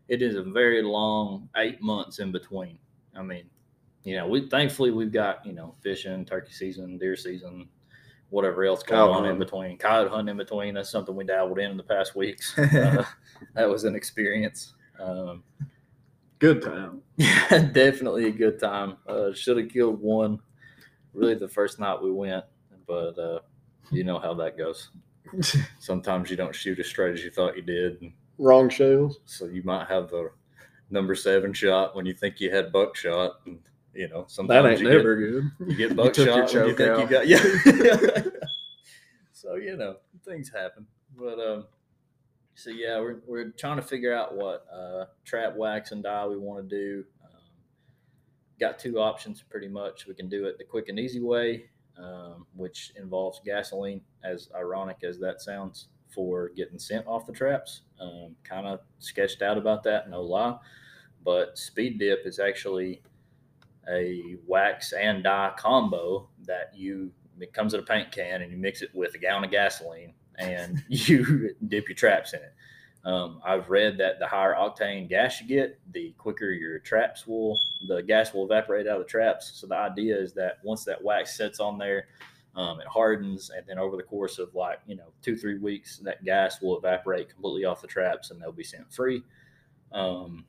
it 0.08 0.20
is 0.22 0.36
a 0.36 0.42
very 0.42 0.82
long 0.82 1.48
eight 1.56 1.80
months 1.80 2.18
in 2.18 2.30
between. 2.32 2.78
I 3.16 3.22
mean, 3.22 3.44
you 4.04 4.16
know, 4.16 4.26
we 4.28 4.48
thankfully 4.48 4.90
we've 4.90 5.12
got 5.12 5.44
you 5.46 5.52
know 5.54 5.74
fishing, 5.82 6.24
turkey 6.26 6.52
season, 6.52 6.98
deer 6.98 7.16
season, 7.16 7.68
whatever 8.30 8.64
else 8.64 8.82
going 8.82 9.00
Coyote 9.00 9.24
on 9.24 9.26
in 9.26 9.38
between. 9.38 9.78
Coyote 9.78 10.10
hunting 10.10 10.32
in 10.32 10.36
between. 10.36 10.74
That's 10.74 10.90
something 10.90 11.14
we 11.16 11.24
dabbled 11.24 11.58
in 11.58 11.70
in 11.70 11.76
the 11.76 11.82
past 11.82 12.14
weeks. 12.14 12.54
Uh, 12.58 13.04
that 13.54 13.68
was 13.68 13.84
an 13.84 13.94
experience. 13.96 14.74
Um, 15.00 15.42
Good 16.42 16.60
time. 16.60 17.02
yeah, 17.18 17.68
definitely 17.72 18.26
a 18.26 18.32
good 18.32 18.58
time. 18.58 18.96
Uh, 19.06 19.32
Should 19.32 19.58
have 19.58 19.68
killed 19.68 20.00
one. 20.00 20.40
Really, 21.14 21.36
the 21.36 21.46
first 21.46 21.78
night 21.78 22.02
we 22.02 22.10
went, 22.10 22.44
but 22.84 23.16
uh, 23.16 23.38
you 23.92 24.02
know 24.02 24.18
how 24.18 24.34
that 24.34 24.58
goes. 24.58 24.90
Sometimes 25.78 26.30
you 26.30 26.36
don't 26.36 26.52
shoot 26.52 26.80
as 26.80 26.88
straight 26.88 27.14
as 27.14 27.22
you 27.22 27.30
thought 27.30 27.54
you 27.56 27.62
did, 27.62 28.12
Wrong 28.38 28.68
shells. 28.68 29.20
so 29.24 29.46
you 29.46 29.62
might 29.62 29.86
have 29.86 30.10
the 30.10 30.32
number 30.90 31.14
seven 31.14 31.52
shot 31.52 31.94
when 31.94 32.06
you 32.06 32.12
think 32.12 32.40
you 32.40 32.50
had 32.50 32.72
buckshot, 32.72 33.34
and 33.46 33.60
you 33.94 34.08
know 34.08 34.24
sometimes 34.26 34.64
That 34.64 34.70
ain't 34.72 34.80
you 34.80 34.88
never 34.88 35.14
good. 35.14 35.50
you 35.60 35.76
get 35.76 35.90
You 35.90 35.94
buckshot 35.94 36.26
when 36.26 36.36
you 36.38 36.48
choke 36.48 36.76
think 36.76 36.98
you 36.98 37.06
got 37.06 37.28
yeah. 37.28 38.22
so 39.32 39.54
you 39.54 39.76
know 39.76 39.98
things 40.24 40.50
happen, 40.52 40.86
but 41.16 41.38
um, 41.38 41.66
so 42.54 42.70
yeah, 42.70 42.98
we're 43.00 43.20
we're 43.26 43.50
trying 43.50 43.76
to 43.76 43.82
figure 43.82 44.14
out 44.14 44.36
what 44.36 44.66
uh, 44.72 45.06
trap 45.24 45.56
wax 45.56 45.92
and 45.92 46.02
dye 46.02 46.26
we 46.26 46.36
want 46.36 46.68
to 46.68 46.76
do. 46.76 47.04
Um, 47.24 47.40
got 48.60 48.78
two 48.78 48.98
options 48.98 49.42
pretty 49.42 49.68
much. 49.68 50.06
We 50.06 50.14
can 50.14 50.28
do 50.28 50.46
it 50.46 50.58
the 50.58 50.64
quick 50.64 50.88
and 50.88 50.98
easy 50.98 51.20
way, 51.20 51.66
um, 51.96 52.46
which 52.54 52.92
involves 52.96 53.40
gasoline. 53.44 54.00
As 54.24 54.48
ironic 54.54 54.98
as 55.02 55.18
that 55.20 55.40
sounds, 55.40 55.88
for 56.12 56.50
getting 56.50 56.78
scent 56.78 57.06
off 57.06 57.26
the 57.26 57.32
traps. 57.32 57.82
Um, 58.00 58.36
kind 58.44 58.66
of 58.66 58.80
sketched 58.98 59.42
out 59.42 59.58
about 59.58 59.82
that, 59.84 60.10
no 60.10 60.22
lie. 60.22 60.58
But 61.24 61.56
speed 61.56 61.98
dip 61.98 62.26
is 62.26 62.38
actually 62.38 63.02
a 63.88 64.36
wax 64.46 64.92
and 64.92 65.24
dye 65.24 65.52
combo 65.56 66.28
that 66.46 66.72
you 66.74 67.10
it 67.40 67.52
comes 67.52 67.74
in 67.74 67.80
a 67.80 67.82
paint 67.82 68.12
can 68.12 68.42
and 68.42 68.52
you 68.52 68.58
mix 68.58 68.82
it 68.82 68.90
with 68.94 69.14
a 69.14 69.18
gallon 69.18 69.42
of 69.42 69.50
gasoline 69.50 70.14
and 70.38 70.82
you 70.88 71.54
dip 71.68 71.88
your 71.88 71.96
traps 71.96 72.34
in 72.34 72.40
it. 72.40 72.54
Um, 73.04 73.40
I've 73.44 73.68
read 73.68 73.98
that 73.98 74.20
the 74.20 74.26
higher 74.26 74.54
octane 74.54 75.08
gas 75.08 75.40
you 75.40 75.48
get, 75.48 75.80
the 75.92 76.14
quicker 76.18 76.50
your 76.50 76.78
traps 76.78 77.26
will, 77.26 77.58
the 77.88 78.00
gas 78.00 78.32
will 78.32 78.44
evaporate 78.44 78.86
out 78.86 79.00
of 79.00 79.02
the 79.02 79.08
traps. 79.08 79.52
So 79.54 79.66
the 79.66 79.76
idea 79.76 80.16
is 80.16 80.32
that 80.34 80.58
once 80.62 80.84
that 80.84 81.02
wax 81.02 81.36
sets 81.36 81.58
on 81.58 81.78
there, 81.78 82.06
um, 82.54 82.80
it 82.80 82.86
hardens, 82.86 83.50
and 83.50 83.64
then 83.66 83.78
over 83.78 83.96
the 83.96 84.02
course 84.02 84.38
of 84.38 84.54
like 84.54 84.78
you 84.86 84.94
know 84.94 85.12
two 85.22 85.36
three 85.36 85.58
weeks, 85.58 85.98
that 85.98 86.22
gas 86.22 86.60
will 86.60 86.76
evaporate 86.76 87.30
completely 87.30 87.64
off 87.64 87.80
the 87.80 87.88
traps, 87.88 88.30
and 88.30 88.40
they'll 88.40 88.52
be 88.52 88.62
sent 88.62 88.92
free. 88.92 89.22
Um, 89.90 90.44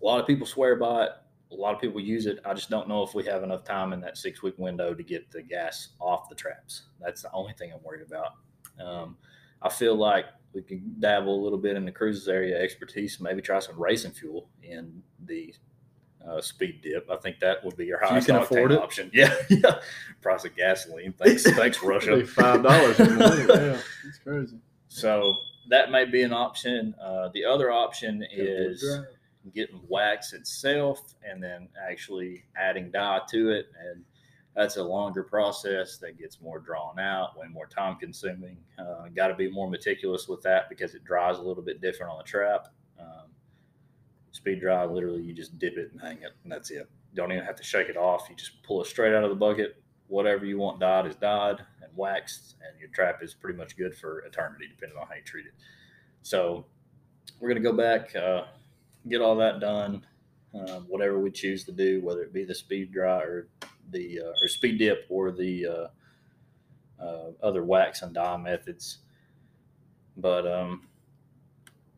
a 0.00 0.04
lot 0.04 0.20
of 0.20 0.26
people 0.26 0.46
swear 0.46 0.76
by 0.76 1.04
it. 1.04 1.10
A 1.52 1.54
lot 1.54 1.74
of 1.74 1.80
people 1.80 2.00
use 2.00 2.24
it. 2.24 2.38
I 2.46 2.54
just 2.54 2.70
don't 2.70 2.88
know 2.88 3.02
if 3.02 3.14
we 3.14 3.24
have 3.26 3.42
enough 3.42 3.62
time 3.62 3.92
in 3.92 4.00
that 4.00 4.16
six 4.16 4.42
week 4.42 4.54
window 4.56 4.94
to 4.94 5.02
get 5.02 5.30
the 5.30 5.42
gas 5.42 5.90
off 6.00 6.30
the 6.30 6.34
traps. 6.34 6.84
That's 6.98 7.22
the 7.22 7.32
only 7.32 7.52
thing 7.52 7.72
I'm 7.72 7.82
worried 7.82 8.06
about. 8.06 8.36
Um, 8.80 9.16
I 9.60 9.68
feel 9.68 9.94
like 9.94 10.26
we 10.52 10.62
can 10.62 10.96
dabble 10.98 11.34
a 11.34 11.42
little 11.42 11.58
bit 11.58 11.76
in 11.76 11.84
the 11.84 11.92
Cruz's 11.92 12.28
area 12.28 12.60
expertise, 12.60 13.20
maybe 13.20 13.40
try 13.40 13.58
some 13.58 13.80
racing 13.80 14.12
fuel 14.12 14.48
in 14.62 15.02
the 15.24 15.54
uh, 16.28 16.40
speed 16.40 16.82
dip. 16.82 17.08
I 17.10 17.16
think 17.16 17.40
that 17.40 17.64
would 17.64 17.76
be 17.76 17.86
your 17.86 18.00
you 18.02 18.08
highest 18.08 18.26
can 18.26 18.36
octane 18.36 18.42
afford 18.42 18.72
it? 18.72 18.78
option. 18.78 19.10
Yeah, 19.14 19.34
yeah. 19.48 19.80
Price 20.20 20.44
of 20.44 20.54
gasoline. 20.56 21.12
Thanks, 21.12 21.42
thanks, 21.56 21.82
Russia. 21.82 22.24
Five 22.26 22.62
dollars. 22.62 22.98
yeah, 22.98 23.78
it's 24.06 24.18
crazy. 24.22 24.58
So 24.88 25.34
that 25.70 25.90
may 25.90 26.04
be 26.04 26.22
an 26.22 26.32
option. 26.32 26.94
Uh, 27.02 27.30
the 27.32 27.44
other 27.44 27.70
option 27.70 28.24
is 28.30 28.84
getting 29.54 29.80
wax 29.88 30.32
itself 30.32 31.14
and 31.28 31.42
then 31.42 31.68
actually 31.88 32.44
adding 32.56 32.90
dye 32.90 33.20
to 33.30 33.50
it. 33.50 33.66
And 33.80 34.04
that's 34.54 34.76
a 34.76 34.82
longer 34.82 35.22
process 35.22 35.96
that 35.98 36.18
gets 36.18 36.40
more 36.40 36.58
drawn 36.58 36.98
out, 36.98 37.38
way 37.38 37.46
more 37.48 37.66
time 37.66 37.96
consuming. 37.96 38.58
Uh, 38.78 39.08
Got 39.14 39.28
to 39.28 39.34
be 39.34 39.50
more 39.50 39.68
meticulous 39.68 40.28
with 40.28 40.42
that 40.42 40.68
because 40.68 40.94
it 40.94 41.04
dries 41.04 41.38
a 41.38 41.42
little 41.42 41.62
bit 41.62 41.80
different 41.80 42.12
on 42.12 42.18
the 42.18 42.24
trap. 42.24 42.68
Um, 43.00 43.30
speed 44.32 44.60
dry, 44.60 44.84
literally, 44.84 45.22
you 45.22 45.32
just 45.32 45.58
dip 45.58 45.78
it 45.78 45.90
and 45.92 46.00
hang 46.00 46.18
it, 46.18 46.32
and 46.42 46.52
that's 46.52 46.70
it. 46.70 46.88
Don't 47.14 47.32
even 47.32 47.44
have 47.44 47.56
to 47.56 47.62
shake 47.62 47.88
it 47.88 47.96
off. 47.96 48.26
You 48.28 48.36
just 48.36 48.62
pull 48.62 48.82
it 48.82 48.86
straight 48.86 49.14
out 49.14 49.24
of 49.24 49.30
the 49.30 49.36
bucket. 49.36 49.82
Whatever 50.08 50.44
you 50.44 50.58
want 50.58 50.80
dyed 50.80 51.06
is 51.06 51.16
dyed 51.16 51.56
and 51.82 51.90
waxed, 51.96 52.56
and 52.66 52.78
your 52.78 52.90
trap 52.90 53.22
is 53.22 53.32
pretty 53.32 53.58
much 53.58 53.76
good 53.76 53.96
for 53.96 54.20
eternity, 54.20 54.66
depending 54.68 54.98
on 54.98 55.06
how 55.06 55.14
you 55.14 55.22
treat 55.22 55.46
it. 55.46 55.54
So 56.22 56.66
we're 57.40 57.48
gonna 57.48 57.60
go 57.60 57.72
back, 57.72 58.14
uh, 58.14 58.44
get 59.08 59.22
all 59.22 59.36
that 59.36 59.60
done, 59.60 60.04
uh, 60.54 60.80
whatever 60.80 61.18
we 61.18 61.30
choose 61.30 61.64
to 61.64 61.72
do, 61.72 62.02
whether 62.02 62.22
it 62.22 62.34
be 62.34 62.44
the 62.44 62.54
speed 62.54 62.92
dry 62.92 63.22
or 63.22 63.48
the 63.90 64.20
uh, 64.20 64.32
or 64.42 64.48
speed 64.48 64.78
dip 64.78 65.06
or 65.08 65.30
the 65.30 65.66
uh, 65.66 67.02
uh, 67.02 67.30
other 67.42 67.64
wax 67.64 68.02
and 68.02 68.14
dye 68.14 68.36
methods. 68.36 68.98
But 70.16 70.46
um, 70.46 70.88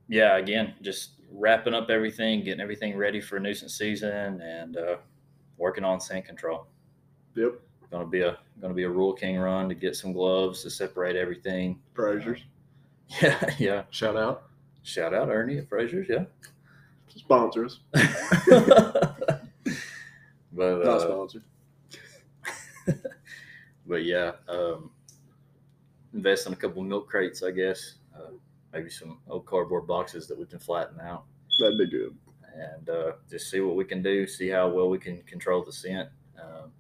yeah, 0.08 0.36
again, 0.36 0.74
just 0.82 1.12
wrapping 1.30 1.74
up 1.74 1.90
everything, 1.90 2.44
getting 2.44 2.60
everything 2.60 2.96
ready 2.96 3.20
for 3.20 3.36
a 3.36 3.40
nuisance 3.40 3.76
season, 3.76 4.40
and 4.40 4.76
uh, 4.76 4.96
working 5.56 5.84
on 5.84 6.00
scent 6.00 6.24
control. 6.24 6.66
Yep. 7.34 7.60
To 7.90 8.04
be 8.04 8.22
a 8.22 8.38
to 8.60 8.68
be 8.70 8.82
a 8.84 8.88
Rural 8.88 9.12
King 9.12 9.38
run 9.38 9.68
to 9.68 9.74
get 9.74 9.94
some 9.94 10.12
gloves 10.12 10.62
to 10.62 10.70
separate 10.70 11.16
everything. 11.16 11.80
Fraser's. 11.94 12.40
Yeah, 13.20 13.54
yeah. 13.58 13.82
Shout 13.90 14.16
out. 14.16 14.44
Shout 14.82 15.12
out 15.12 15.28
Ernie 15.28 15.58
at 15.58 15.68
Fraser's, 15.68 16.06
yeah. 16.08 16.24
Sponsors. 17.14 17.80
but 17.92 19.38
Not 20.56 20.86
uh, 20.86 21.00
sponsored. 21.00 21.42
but 23.86 24.04
yeah, 24.04 24.32
um, 24.48 24.90
invest 26.12 26.46
in 26.46 26.52
a 26.52 26.56
couple 26.56 26.82
milk 26.82 27.08
crates, 27.08 27.42
I 27.42 27.50
guess. 27.50 27.94
Uh, 28.14 28.30
maybe 28.72 28.90
some 28.90 29.18
old 29.28 29.46
cardboard 29.46 29.86
boxes 29.86 30.26
that 30.28 30.38
we 30.38 30.46
can 30.46 30.58
flatten 30.58 31.00
out, 31.00 31.24
That'd 31.60 31.78
be 31.78 31.86
good. 31.86 32.16
and 32.54 32.88
uh, 32.88 33.12
just 33.30 33.50
see 33.50 33.60
what 33.60 33.76
we 33.76 33.84
can 33.84 34.02
do. 34.02 34.26
See 34.26 34.48
how 34.48 34.68
well 34.68 34.88
we 34.88 34.98
can 34.98 35.22
control 35.22 35.64
the 35.64 35.72
scent. 35.72 36.08
Um, 36.40 36.70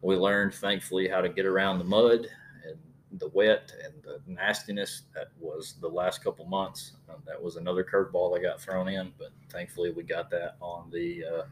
we 0.00 0.16
learned, 0.16 0.54
thankfully, 0.54 1.08
how 1.08 1.20
to 1.20 1.28
get 1.28 1.46
around 1.46 1.78
the 1.78 1.84
mud 1.84 2.26
and 2.66 2.78
the 3.20 3.28
wet 3.28 3.72
and 3.82 3.94
the 4.02 4.20
nastiness 4.26 5.02
that 5.14 5.28
was 5.40 5.76
the 5.80 5.88
last 5.88 6.22
couple 6.22 6.44
months. 6.44 6.92
Um, 7.08 7.22
that 7.26 7.40
was 7.42 7.56
another 7.56 7.84
curveball 7.84 8.34
that 8.34 8.42
got 8.42 8.60
thrown 8.60 8.88
in, 8.88 9.12
but 9.18 9.30
thankfully 9.50 9.90
we 9.90 10.02
got 10.02 10.30
that 10.30 10.56
on 10.60 10.90
the. 10.90 11.24
Uh, 11.24 11.42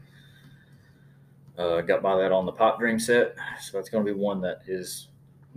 uh, 1.57 1.81
got 1.81 2.01
by 2.01 2.17
that 2.17 2.31
on 2.31 2.45
the 2.45 2.51
Pop 2.51 2.79
dream 2.79 2.99
set, 2.99 3.35
so 3.61 3.77
that's 3.77 3.89
going 3.89 4.05
to 4.05 4.13
be 4.13 4.17
one 4.19 4.41
that 4.41 4.61
is 4.67 5.09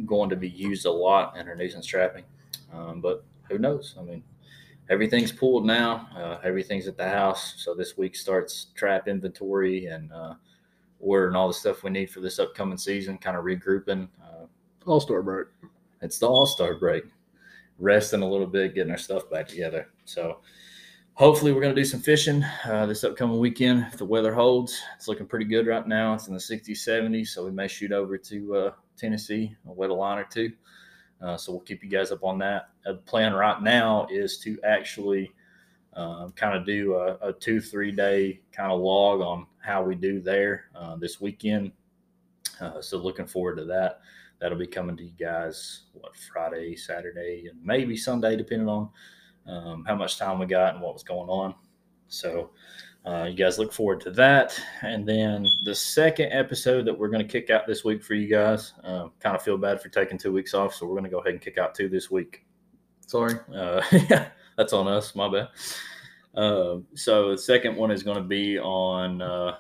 going 0.04 0.28
to 0.30 0.36
be 0.36 0.48
used 0.48 0.84
a 0.86 0.90
lot 0.90 1.36
in 1.36 1.48
our 1.48 1.54
nuisance 1.54 1.86
trapping. 1.86 2.24
Um, 2.72 3.00
but 3.00 3.24
who 3.48 3.58
knows? 3.58 3.94
I 3.98 4.02
mean, 4.02 4.22
everything's 4.90 5.32
pulled 5.32 5.64
now. 5.64 6.08
Uh, 6.16 6.38
everything's 6.44 6.86
at 6.86 6.96
the 6.96 7.08
house. 7.08 7.54
So 7.58 7.74
this 7.74 7.96
week 7.96 8.14
starts 8.14 8.66
trap 8.74 9.08
inventory 9.08 9.86
and 9.86 10.12
uh, 10.12 10.34
ordering 11.00 11.34
all 11.36 11.48
the 11.48 11.54
stuff 11.54 11.82
we 11.82 11.90
need 11.90 12.10
for 12.10 12.20
this 12.20 12.38
upcoming 12.38 12.78
season. 12.78 13.16
Kind 13.18 13.36
of 13.36 13.44
regrouping. 13.44 14.08
Uh, 14.22 14.46
All 14.86 15.00
star 15.00 15.22
break. 15.22 15.46
it's 16.02 16.18
the 16.18 16.28
All 16.28 16.46
Star 16.46 16.74
break, 16.74 17.04
resting 17.78 18.22
a 18.22 18.28
little 18.28 18.46
bit, 18.46 18.74
getting 18.74 18.90
our 18.92 18.98
stuff 18.98 19.30
back 19.30 19.48
together. 19.48 19.88
So 20.04 20.40
hopefully 21.16 21.50
we're 21.50 21.62
going 21.62 21.74
to 21.74 21.80
do 21.80 21.84
some 21.84 22.00
fishing 22.00 22.44
uh, 22.66 22.84
this 22.84 23.02
upcoming 23.02 23.38
weekend 23.38 23.86
if 23.90 23.96
the 23.96 24.04
weather 24.04 24.34
holds. 24.34 24.78
It's 24.96 25.08
looking 25.08 25.26
pretty 25.26 25.46
good 25.46 25.66
right 25.66 25.86
now. 25.86 26.12
It's 26.12 26.28
in 26.28 26.34
the 26.34 26.40
60s, 26.40 26.70
70s, 26.72 27.28
so 27.28 27.42
we 27.42 27.50
may 27.50 27.68
shoot 27.68 27.90
over 27.90 28.18
to 28.18 28.54
uh, 28.54 28.70
Tennessee, 28.98 29.56
a 29.66 29.72
wet 29.72 29.88
a 29.88 29.94
line 29.94 30.18
or 30.18 30.24
two. 30.24 30.52
Uh, 31.22 31.38
so 31.38 31.52
we'll 31.52 31.62
keep 31.62 31.82
you 31.82 31.88
guys 31.88 32.12
up 32.12 32.22
on 32.22 32.38
that. 32.38 32.68
The 32.84 32.96
plan 32.96 33.32
right 33.32 33.62
now 33.62 34.06
is 34.10 34.36
to 34.40 34.58
actually 34.62 35.32
uh, 35.94 36.28
kind 36.36 36.54
of 36.54 36.66
do 36.66 36.94
a, 36.96 37.16
a 37.28 37.32
two, 37.32 37.62
three 37.62 37.92
day 37.92 38.40
kind 38.52 38.70
of 38.70 38.80
log 38.80 39.22
on 39.22 39.46
how 39.60 39.82
we 39.82 39.94
do 39.94 40.20
there 40.20 40.66
uh, 40.74 40.96
this 40.96 41.18
weekend. 41.18 41.72
Uh, 42.60 42.82
so 42.82 42.98
looking 42.98 43.26
forward 43.26 43.56
to 43.56 43.64
that 43.64 44.00
that'll 44.38 44.58
be 44.58 44.66
coming 44.66 44.98
to 44.98 45.04
you 45.04 45.12
guys 45.18 45.84
what 45.94 46.14
Friday, 46.14 46.76
Saturday, 46.76 47.46
and 47.48 47.58
maybe 47.64 47.96
Sunday, 47.96 48.36
depending 48.36 48.68
on 48.68 48.90
um, 49.48 49.84
how 49.86 49.94
much 49.94 50.18
time 50.18 50.38
we 50.38 50.46
got 50.46 50.74
and 50.74 50.82
what 50.82 50.92
was 50.94 51.02
going 51.02 51.28
on. 51.28 51.54
So 52.08 52.50
uh, 53.06 53.24
you 53.24 53.36
guys 53.36 53.58
look 53.58 53.72
forward 53.72 54.00
to 54.02 54.10
that. 54.12 54.60
And 54.82 55.08
then 55.08 55.46
the 55.64 55.74
second 55.74 56.32
episode 56.32 56.84
that 56.86 56.98
we're 56.98 57.08
going 57.08 57.26
to 57.26 57.30
kick 57.30 57.50
out 57.50 57.66
this 57.66 57.84
week 57.84 58.02
for 58.02 58.14
you 58.14 58.28
guys. 58.28 58.72
Uh, 58.84 59.08
kind 59.20 59.36
of 59.36 59.42
feel 59.42 59.58
bad 59.58 59.80
for 59.80 59.88
taking 59.88 60.18
two 60.18 60.32
weeks 60.32 60.54
off, 60.54 60.74
so 60.74 60.86
we're 60.86 60.92
going 60.94 61.04
to 61.04 61.10
go 61.10 61.18
ahead 61.18 61.32
and 61.32 61.40
kick 61.40 61.58
out 61.58 61.74
two 61.74 61.88
this 61.88 62.10
week. 62.10 62.44
Sorry. 63.06 63.34
Uh, 63.54 63.82
yeah, 64.10 64.28
that's 64.56 64.72
on 64.72 64.88
us. 64.88 65.14
My 65.14 65.28
bad. 65.28 65.48
Uh, 66.34 66.78
so 66.94 67.30
the 67.30 67.38
second 67.38 67.76
one 67.76 67.90
is 67.90 68.02
going 68.02 68.18
to 68.18 68.22
be 68.22 68.58
on. 68.58 69.22
Uh, 69.22 69.56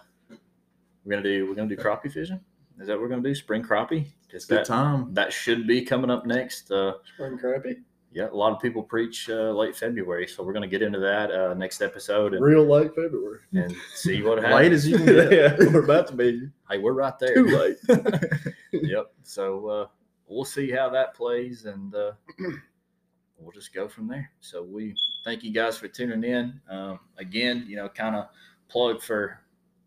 we're 1.06 1.10
gonna 1.10 1.22
do. 1.22 1.46
We're 1.46 1.54
gonna 1.54 1.68
do 1.68 1.76
crappie 1.76 2.10
fishing. 2.10 2.40
Is 2.80 2.88
that 2.88 2.94
what 2.94 3.02
we're 3.02 3.08
gonna 3.08 3.22
do? 3.22 3.34
Spring 3.34 3.62
crappie. 3.62 4.06
Is 4.32 4.44
Good 4.44 4.58
that 4.58 4.66
time. 4.66 5.14
that 5.14 5.32
should 5.32 5.66
be 5.66 5.82
coming 5.82 6.10
up 6.10 6.26
next? 6.26 6.70
Uh, 6.70 6.94
Spring 7.14 7.38
crappie. 7.38 7.76
Yeah, 8.16 8.28
a 8.32 8.34
lot 8.34 8.50
of 8.54 8.60
people 8.62 8.82
preach 8.82 9.28
uh, 9.28 9.50
late 9.50 9.76
February, 9.76 10.26
so 10.26 10.42
we're 10.42 10.54
gonna 10.54 10.66
get 10.66 10.80
into 10.80 10.98
that 10.98 11.30
uh, 11.30 11.52
next 11.52 11.82
episode 11.82 12.32
and, 12.32 12.42
Real 12.42 12.64
late 12.66 12.94
February. 12.94 13.40
and 13.52 13.76
see 13.94 14.22
what 14.22 14.38
happens. 14.42 14.54
Late 14.54 14.72
as 14.72 14.88
you 14.88 14.96
can 14.96 15.06
get. 15.28 15.32
yeah, 15.32 15.56
we're 15.58 15.84
about 15.84 16.06
to 16.08 16.14
be 16.14 16.48
Hey, 16.70 16.78
we're 16.78 16.92
right 16.94 17.12
there. 17.18 17.34
too 17.34 17.44
late. 17.46 17.76
yep. 18.72 19.12
So 19.22 19.68
uh, 19.68 19.86
we'll 20.26 20.46
see 20.46 20.70
how 20.70 20.88
that 20.88 21.14
plays, 21.14 21.66
and 21.66 21.94
uh, 21.94 22.12
we'll 23.38 23.52
just 23.52 23.74
go 23.74 23.86
from 23.86 24.08
there. 24.08 24.30
So 24.40 24.62
we 24.62 24.94
thank 25.22 25.44
you 25.44 25.52
guys 25.52 25.76
for 25.76 25.86
tuning 25.88 26.24
in. 26.24 26.58
Um, 26.70 26.98
again, 27.18 27.64
you 27.68 27.76
know, 27.76 27.88
kind 27.90 28.16
of 28.16 28.28
plug 28.68 29.02
for 29.02 29.40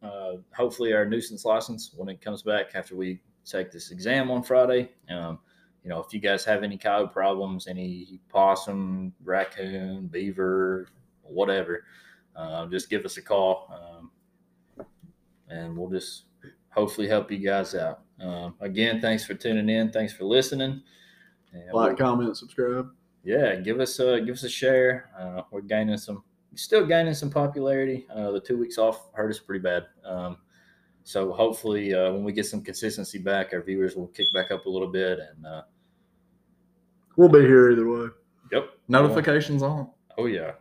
uh, 0.04 0.34
hopefully 0.56 0.94
our 0.94 1.04
nuisance 1.06 1.46
license 1.46 1.92
when 1.98 2.10
it 2.10 2.22
comes 2.22 2.44
back 2.44 2.76
after 2.76 2.96
we 2.96 3.20
take 3.44 3.72
this 3.72 3.90
exam 3.92 4.30
on 4.30 4.44
Friday. 4.44 4.92
Um, 5.10 5.40
you 5.90 5.96
know, 5.96 6.02
if 6.04 6.14
you 6.14 6.20
guys 6.20 6.46
have 6.46 6.62
any 6.62 6.78
coyote 6.78 7.12
problems, 7.12 7.68
any 7.68 8.20
possum, 8.30 9.12
raccoon, 9.24 10.06
beaver, 10.06 10.88
whatever, 11.24 11.84
uh, 12.36 12.68
just 12.68 12.92
give 12.92 13.06
us 13.06 13.18
a 13.18 13.24
call, 13.24 13.74
um, 13.74 14.86
and 15.50 15.76
we'll 15.76 15.90
just 15.90 16.26
hopefully 16.70 17.08
help 17.08 17.32
you 17.32 17.40
guys 17.40 17.74
out. 17.74 18.02
Um, 18.22 18.54
again, 18.60 19.02
thanks 19.02 19.26
for 19.26 19.34
tuning 19.34 19.68
in. 19.68 19.92
Thanks 19.92 20.14
for 20.14 20.26
listening. 20.26 20.84
And 21.54 21.74
Like, 21.74 21.88
we'll- 21.88 21.96
comment, 21.98 22.38
subscribe. 22.38 22.92
yeah, 23.24 23.56
give 23.56 23.80
us 23.80 24.00
a 24.00 24.22
give 24.22 24.36
us 24.36 24.44
a 24.44 24.50
share. 24.50 25.10
Uh, 25.18 25.42
we're 25.50 25.62
gaining 25.62 25.98
some, 25.98 26.24
still 26.54 26.86
gaining 26.86 27.16
some 27.16 27.32
popularity. 27.32 28.06
Uh, 28.14 28.30
the 28.30 28.40
two 28.40 28.60
weeks 28.60 28.78
off 28.78 29.12
hurt 29.16 29.32
us 29.32 29.40
pretty 29.40 29.64
bad. 29.64 29.88
Um, 30.06 30.38
so 31.04 31.32
hopefully, 31.34 31.96
uh, 31.96 32.12
when 32.12 32.24
we 32.24 32.32
get 32.32 32.46
some 32.46 32.62
consistency 32.62 33.18
back, 33.18 33.54
our 33.54 33.64
viewers 33.64 33.96
will 33.96 34.10
kick 34.10 34.28
back 34.36 34.52
up 34.52 34.68
a 34.68 34.70
little 34.70 34.92
bit. 34.92 35.18
And 35.18 35.44
uh, 35.48 35.64
We'll 37.20 37.28
be 37.28 37.42
here 37.42 37.70
either 37.72 37.86
way. 37.86 38.08
yep, 38.50 38.70
Notifications 38.88 39.62
on. 39.62 39.90
Oh 40.18 40.26
yeah, 40.26 40.54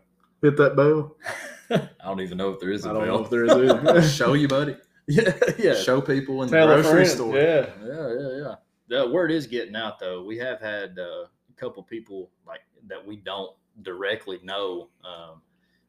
Hit 0.42 0.57
that 0.57 0.75
bell. 0.75 1.16
I 1.71 1.88
don't 2.05 2.21
even 2.21 2.37
know 2.37 2.51
if 2.51 2.59
there 2.59 2.73
is 2.73 2.85
a 2.85 2.90
I 2.90 2.92
don't 2.94 3.07
know 3.07 3.14
bell. 3.18 3.25
if 3.25 3.31
there 3.31 3.44
is 3.44 3.53
either. 3.53 4.03
Show 4.09 4.33
you, 4.35 4.49
buddy. 4.49 4.77
yeah, 5.07 5.38
yeah, 5.57 5.75
Show 5.75 6.01
people 6.01 6.42
in 6.42 6.51
the 6.51 6.57
Tell 6.57 6.68
a 6.73 6.75
grocery 6.83 6.90
friend. 7.05 7.09
store. 7.11 7.37
Yeah. 7.37 7.66
Yeah, 7.87 8.12
yeah, 8.12 8.37
yeah. 8.42 8.55
The 8.88 9.09
word 9.09 9.31
is 9.31 9.47
getting 9.47 9.77
out 9.77 10.01
though. 10.01 10.25
We 10.25 10.37
have 10.38 10.61
had 10.61 10.99
uh, 10.99 11.27
a 11.27 11.53
couple 11.57 11.81
people 11.85 12.29
like 12.44 12.62
that 12.88 13.07
we 13.07 13.18
don't 13.18 13.53
directly 13.83 14.40
know 14.42 14.88
um, 15.05 15.40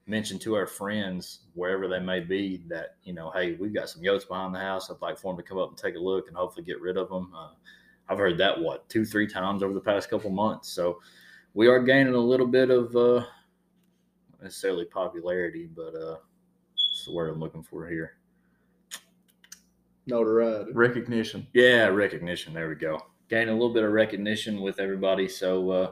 mention 0.06 0.38
to 0.38 0.54
our 0.54 0.68
friends 0.68 1.40
wherever 1.56 1.88
they 1.88 2.00
may 2.00 2.20
be 2.20 2.62
that 2.68 2.98
you 3.04 3.14
know, 3.14 3.32
hey, 3.32 3.54
we've 3.56 3.74
got 3.74 3.90
some 3.90 4.04
yotes 4.04 4.28
behind 4.28 4.54
the 4.54 4.60
house. 4.60 4.92
I'd 4.92 5.02
like 5.02 5.18
for 5.18 5.34
them 5.34 5.42
to 5.42 5.50
come 5.50 5.58
up 5.58 5.70
and 5.70 5.78
take 5.80 5.96
a 5.96 6.00
look 6.00 6.28
and 6.28 6.38
hopefully 6.38 6.64
get 6.64 6.80
rid 6.80 6.96
of 6.96 7.10
them. 7.10 7.32
Uh, 7.36 7.54
I've 8.10 8.18
heard 8.18 8.38
that 8.40 8.60
what 8.60 8.90
two, 8.90 9.06
three 9.06 9.28
times 9.28 9.64
over 9.64 9.74
the 9.74 9.80
past 9.80 10.10
couple 10.10 10.32
months. 10.32 10.70
So 10.70 11.00
we 11.54 11.68
are 11.68 11.80
gaining 11.80 12.16
a 12.16 12.20
little 12.20 12.48
bit 12.48 12.70
of 12.70 12.96
uh, 12.96 13.20
not 14.32 14.44
necessarily 14.44 14.86
popularity, 14.86 15.70
but 15.74 15.96
uh, 15.96 16.18
that's 16.72 17.06
the 17.06 17.14
word 17.14 17.30
I'm 17.30 17.40
looking 17.40 17.64
for 17.64 17.88
here. 17.88 18.14
Notoriety. 20.08 20.72
Recognition. 20.74 21.46
Yeah, 21.54 21.86
recognition. 21.88 22.54
There 22.54 22.68
we 22.68 22.76
go. 22.76 23.00
Gain 23.30 23.50
a 23.50 23.54
little 23.54 23.74
bit 23.74 23.84
of 23.84 23.92
recognition 23.92 24.62
with 24.62 24.80
everybody. 24.80 25.28
So 25.28 25.70
uh, 25.70 25.92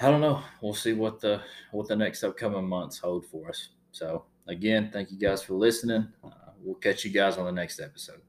I 0.00 0.10
don't 0.10 0.20
know. 0.20 0.42
We'll 0.60 0.74
see 0.74 0.92
what 0.92 1.20
the 1.20 1.40
what 1.70 1.86
the 1.86 1.94
next 1.94 2.24
upcoming 2.24 2.68
months 2.68 2.98
hold 2.98 3.24
for 3.26 3.48
us. 3.48 3.68
So 3.92 4.24
again, 4.48 4.90
thank 4.92 5.12
you 5.12 5.18
guys 5.18 5.42
for 5.42 5.54
listening. 5.54 6.08
Uh, 6.24 6.30
we'll 6.60 6.74
catch 6.74 7.04
you 7.04 7.12
guys 7.12 7.38
on 7.38 7.44
the 7.44 7.52
next 7.52 7.80
episode. 7.80 8.25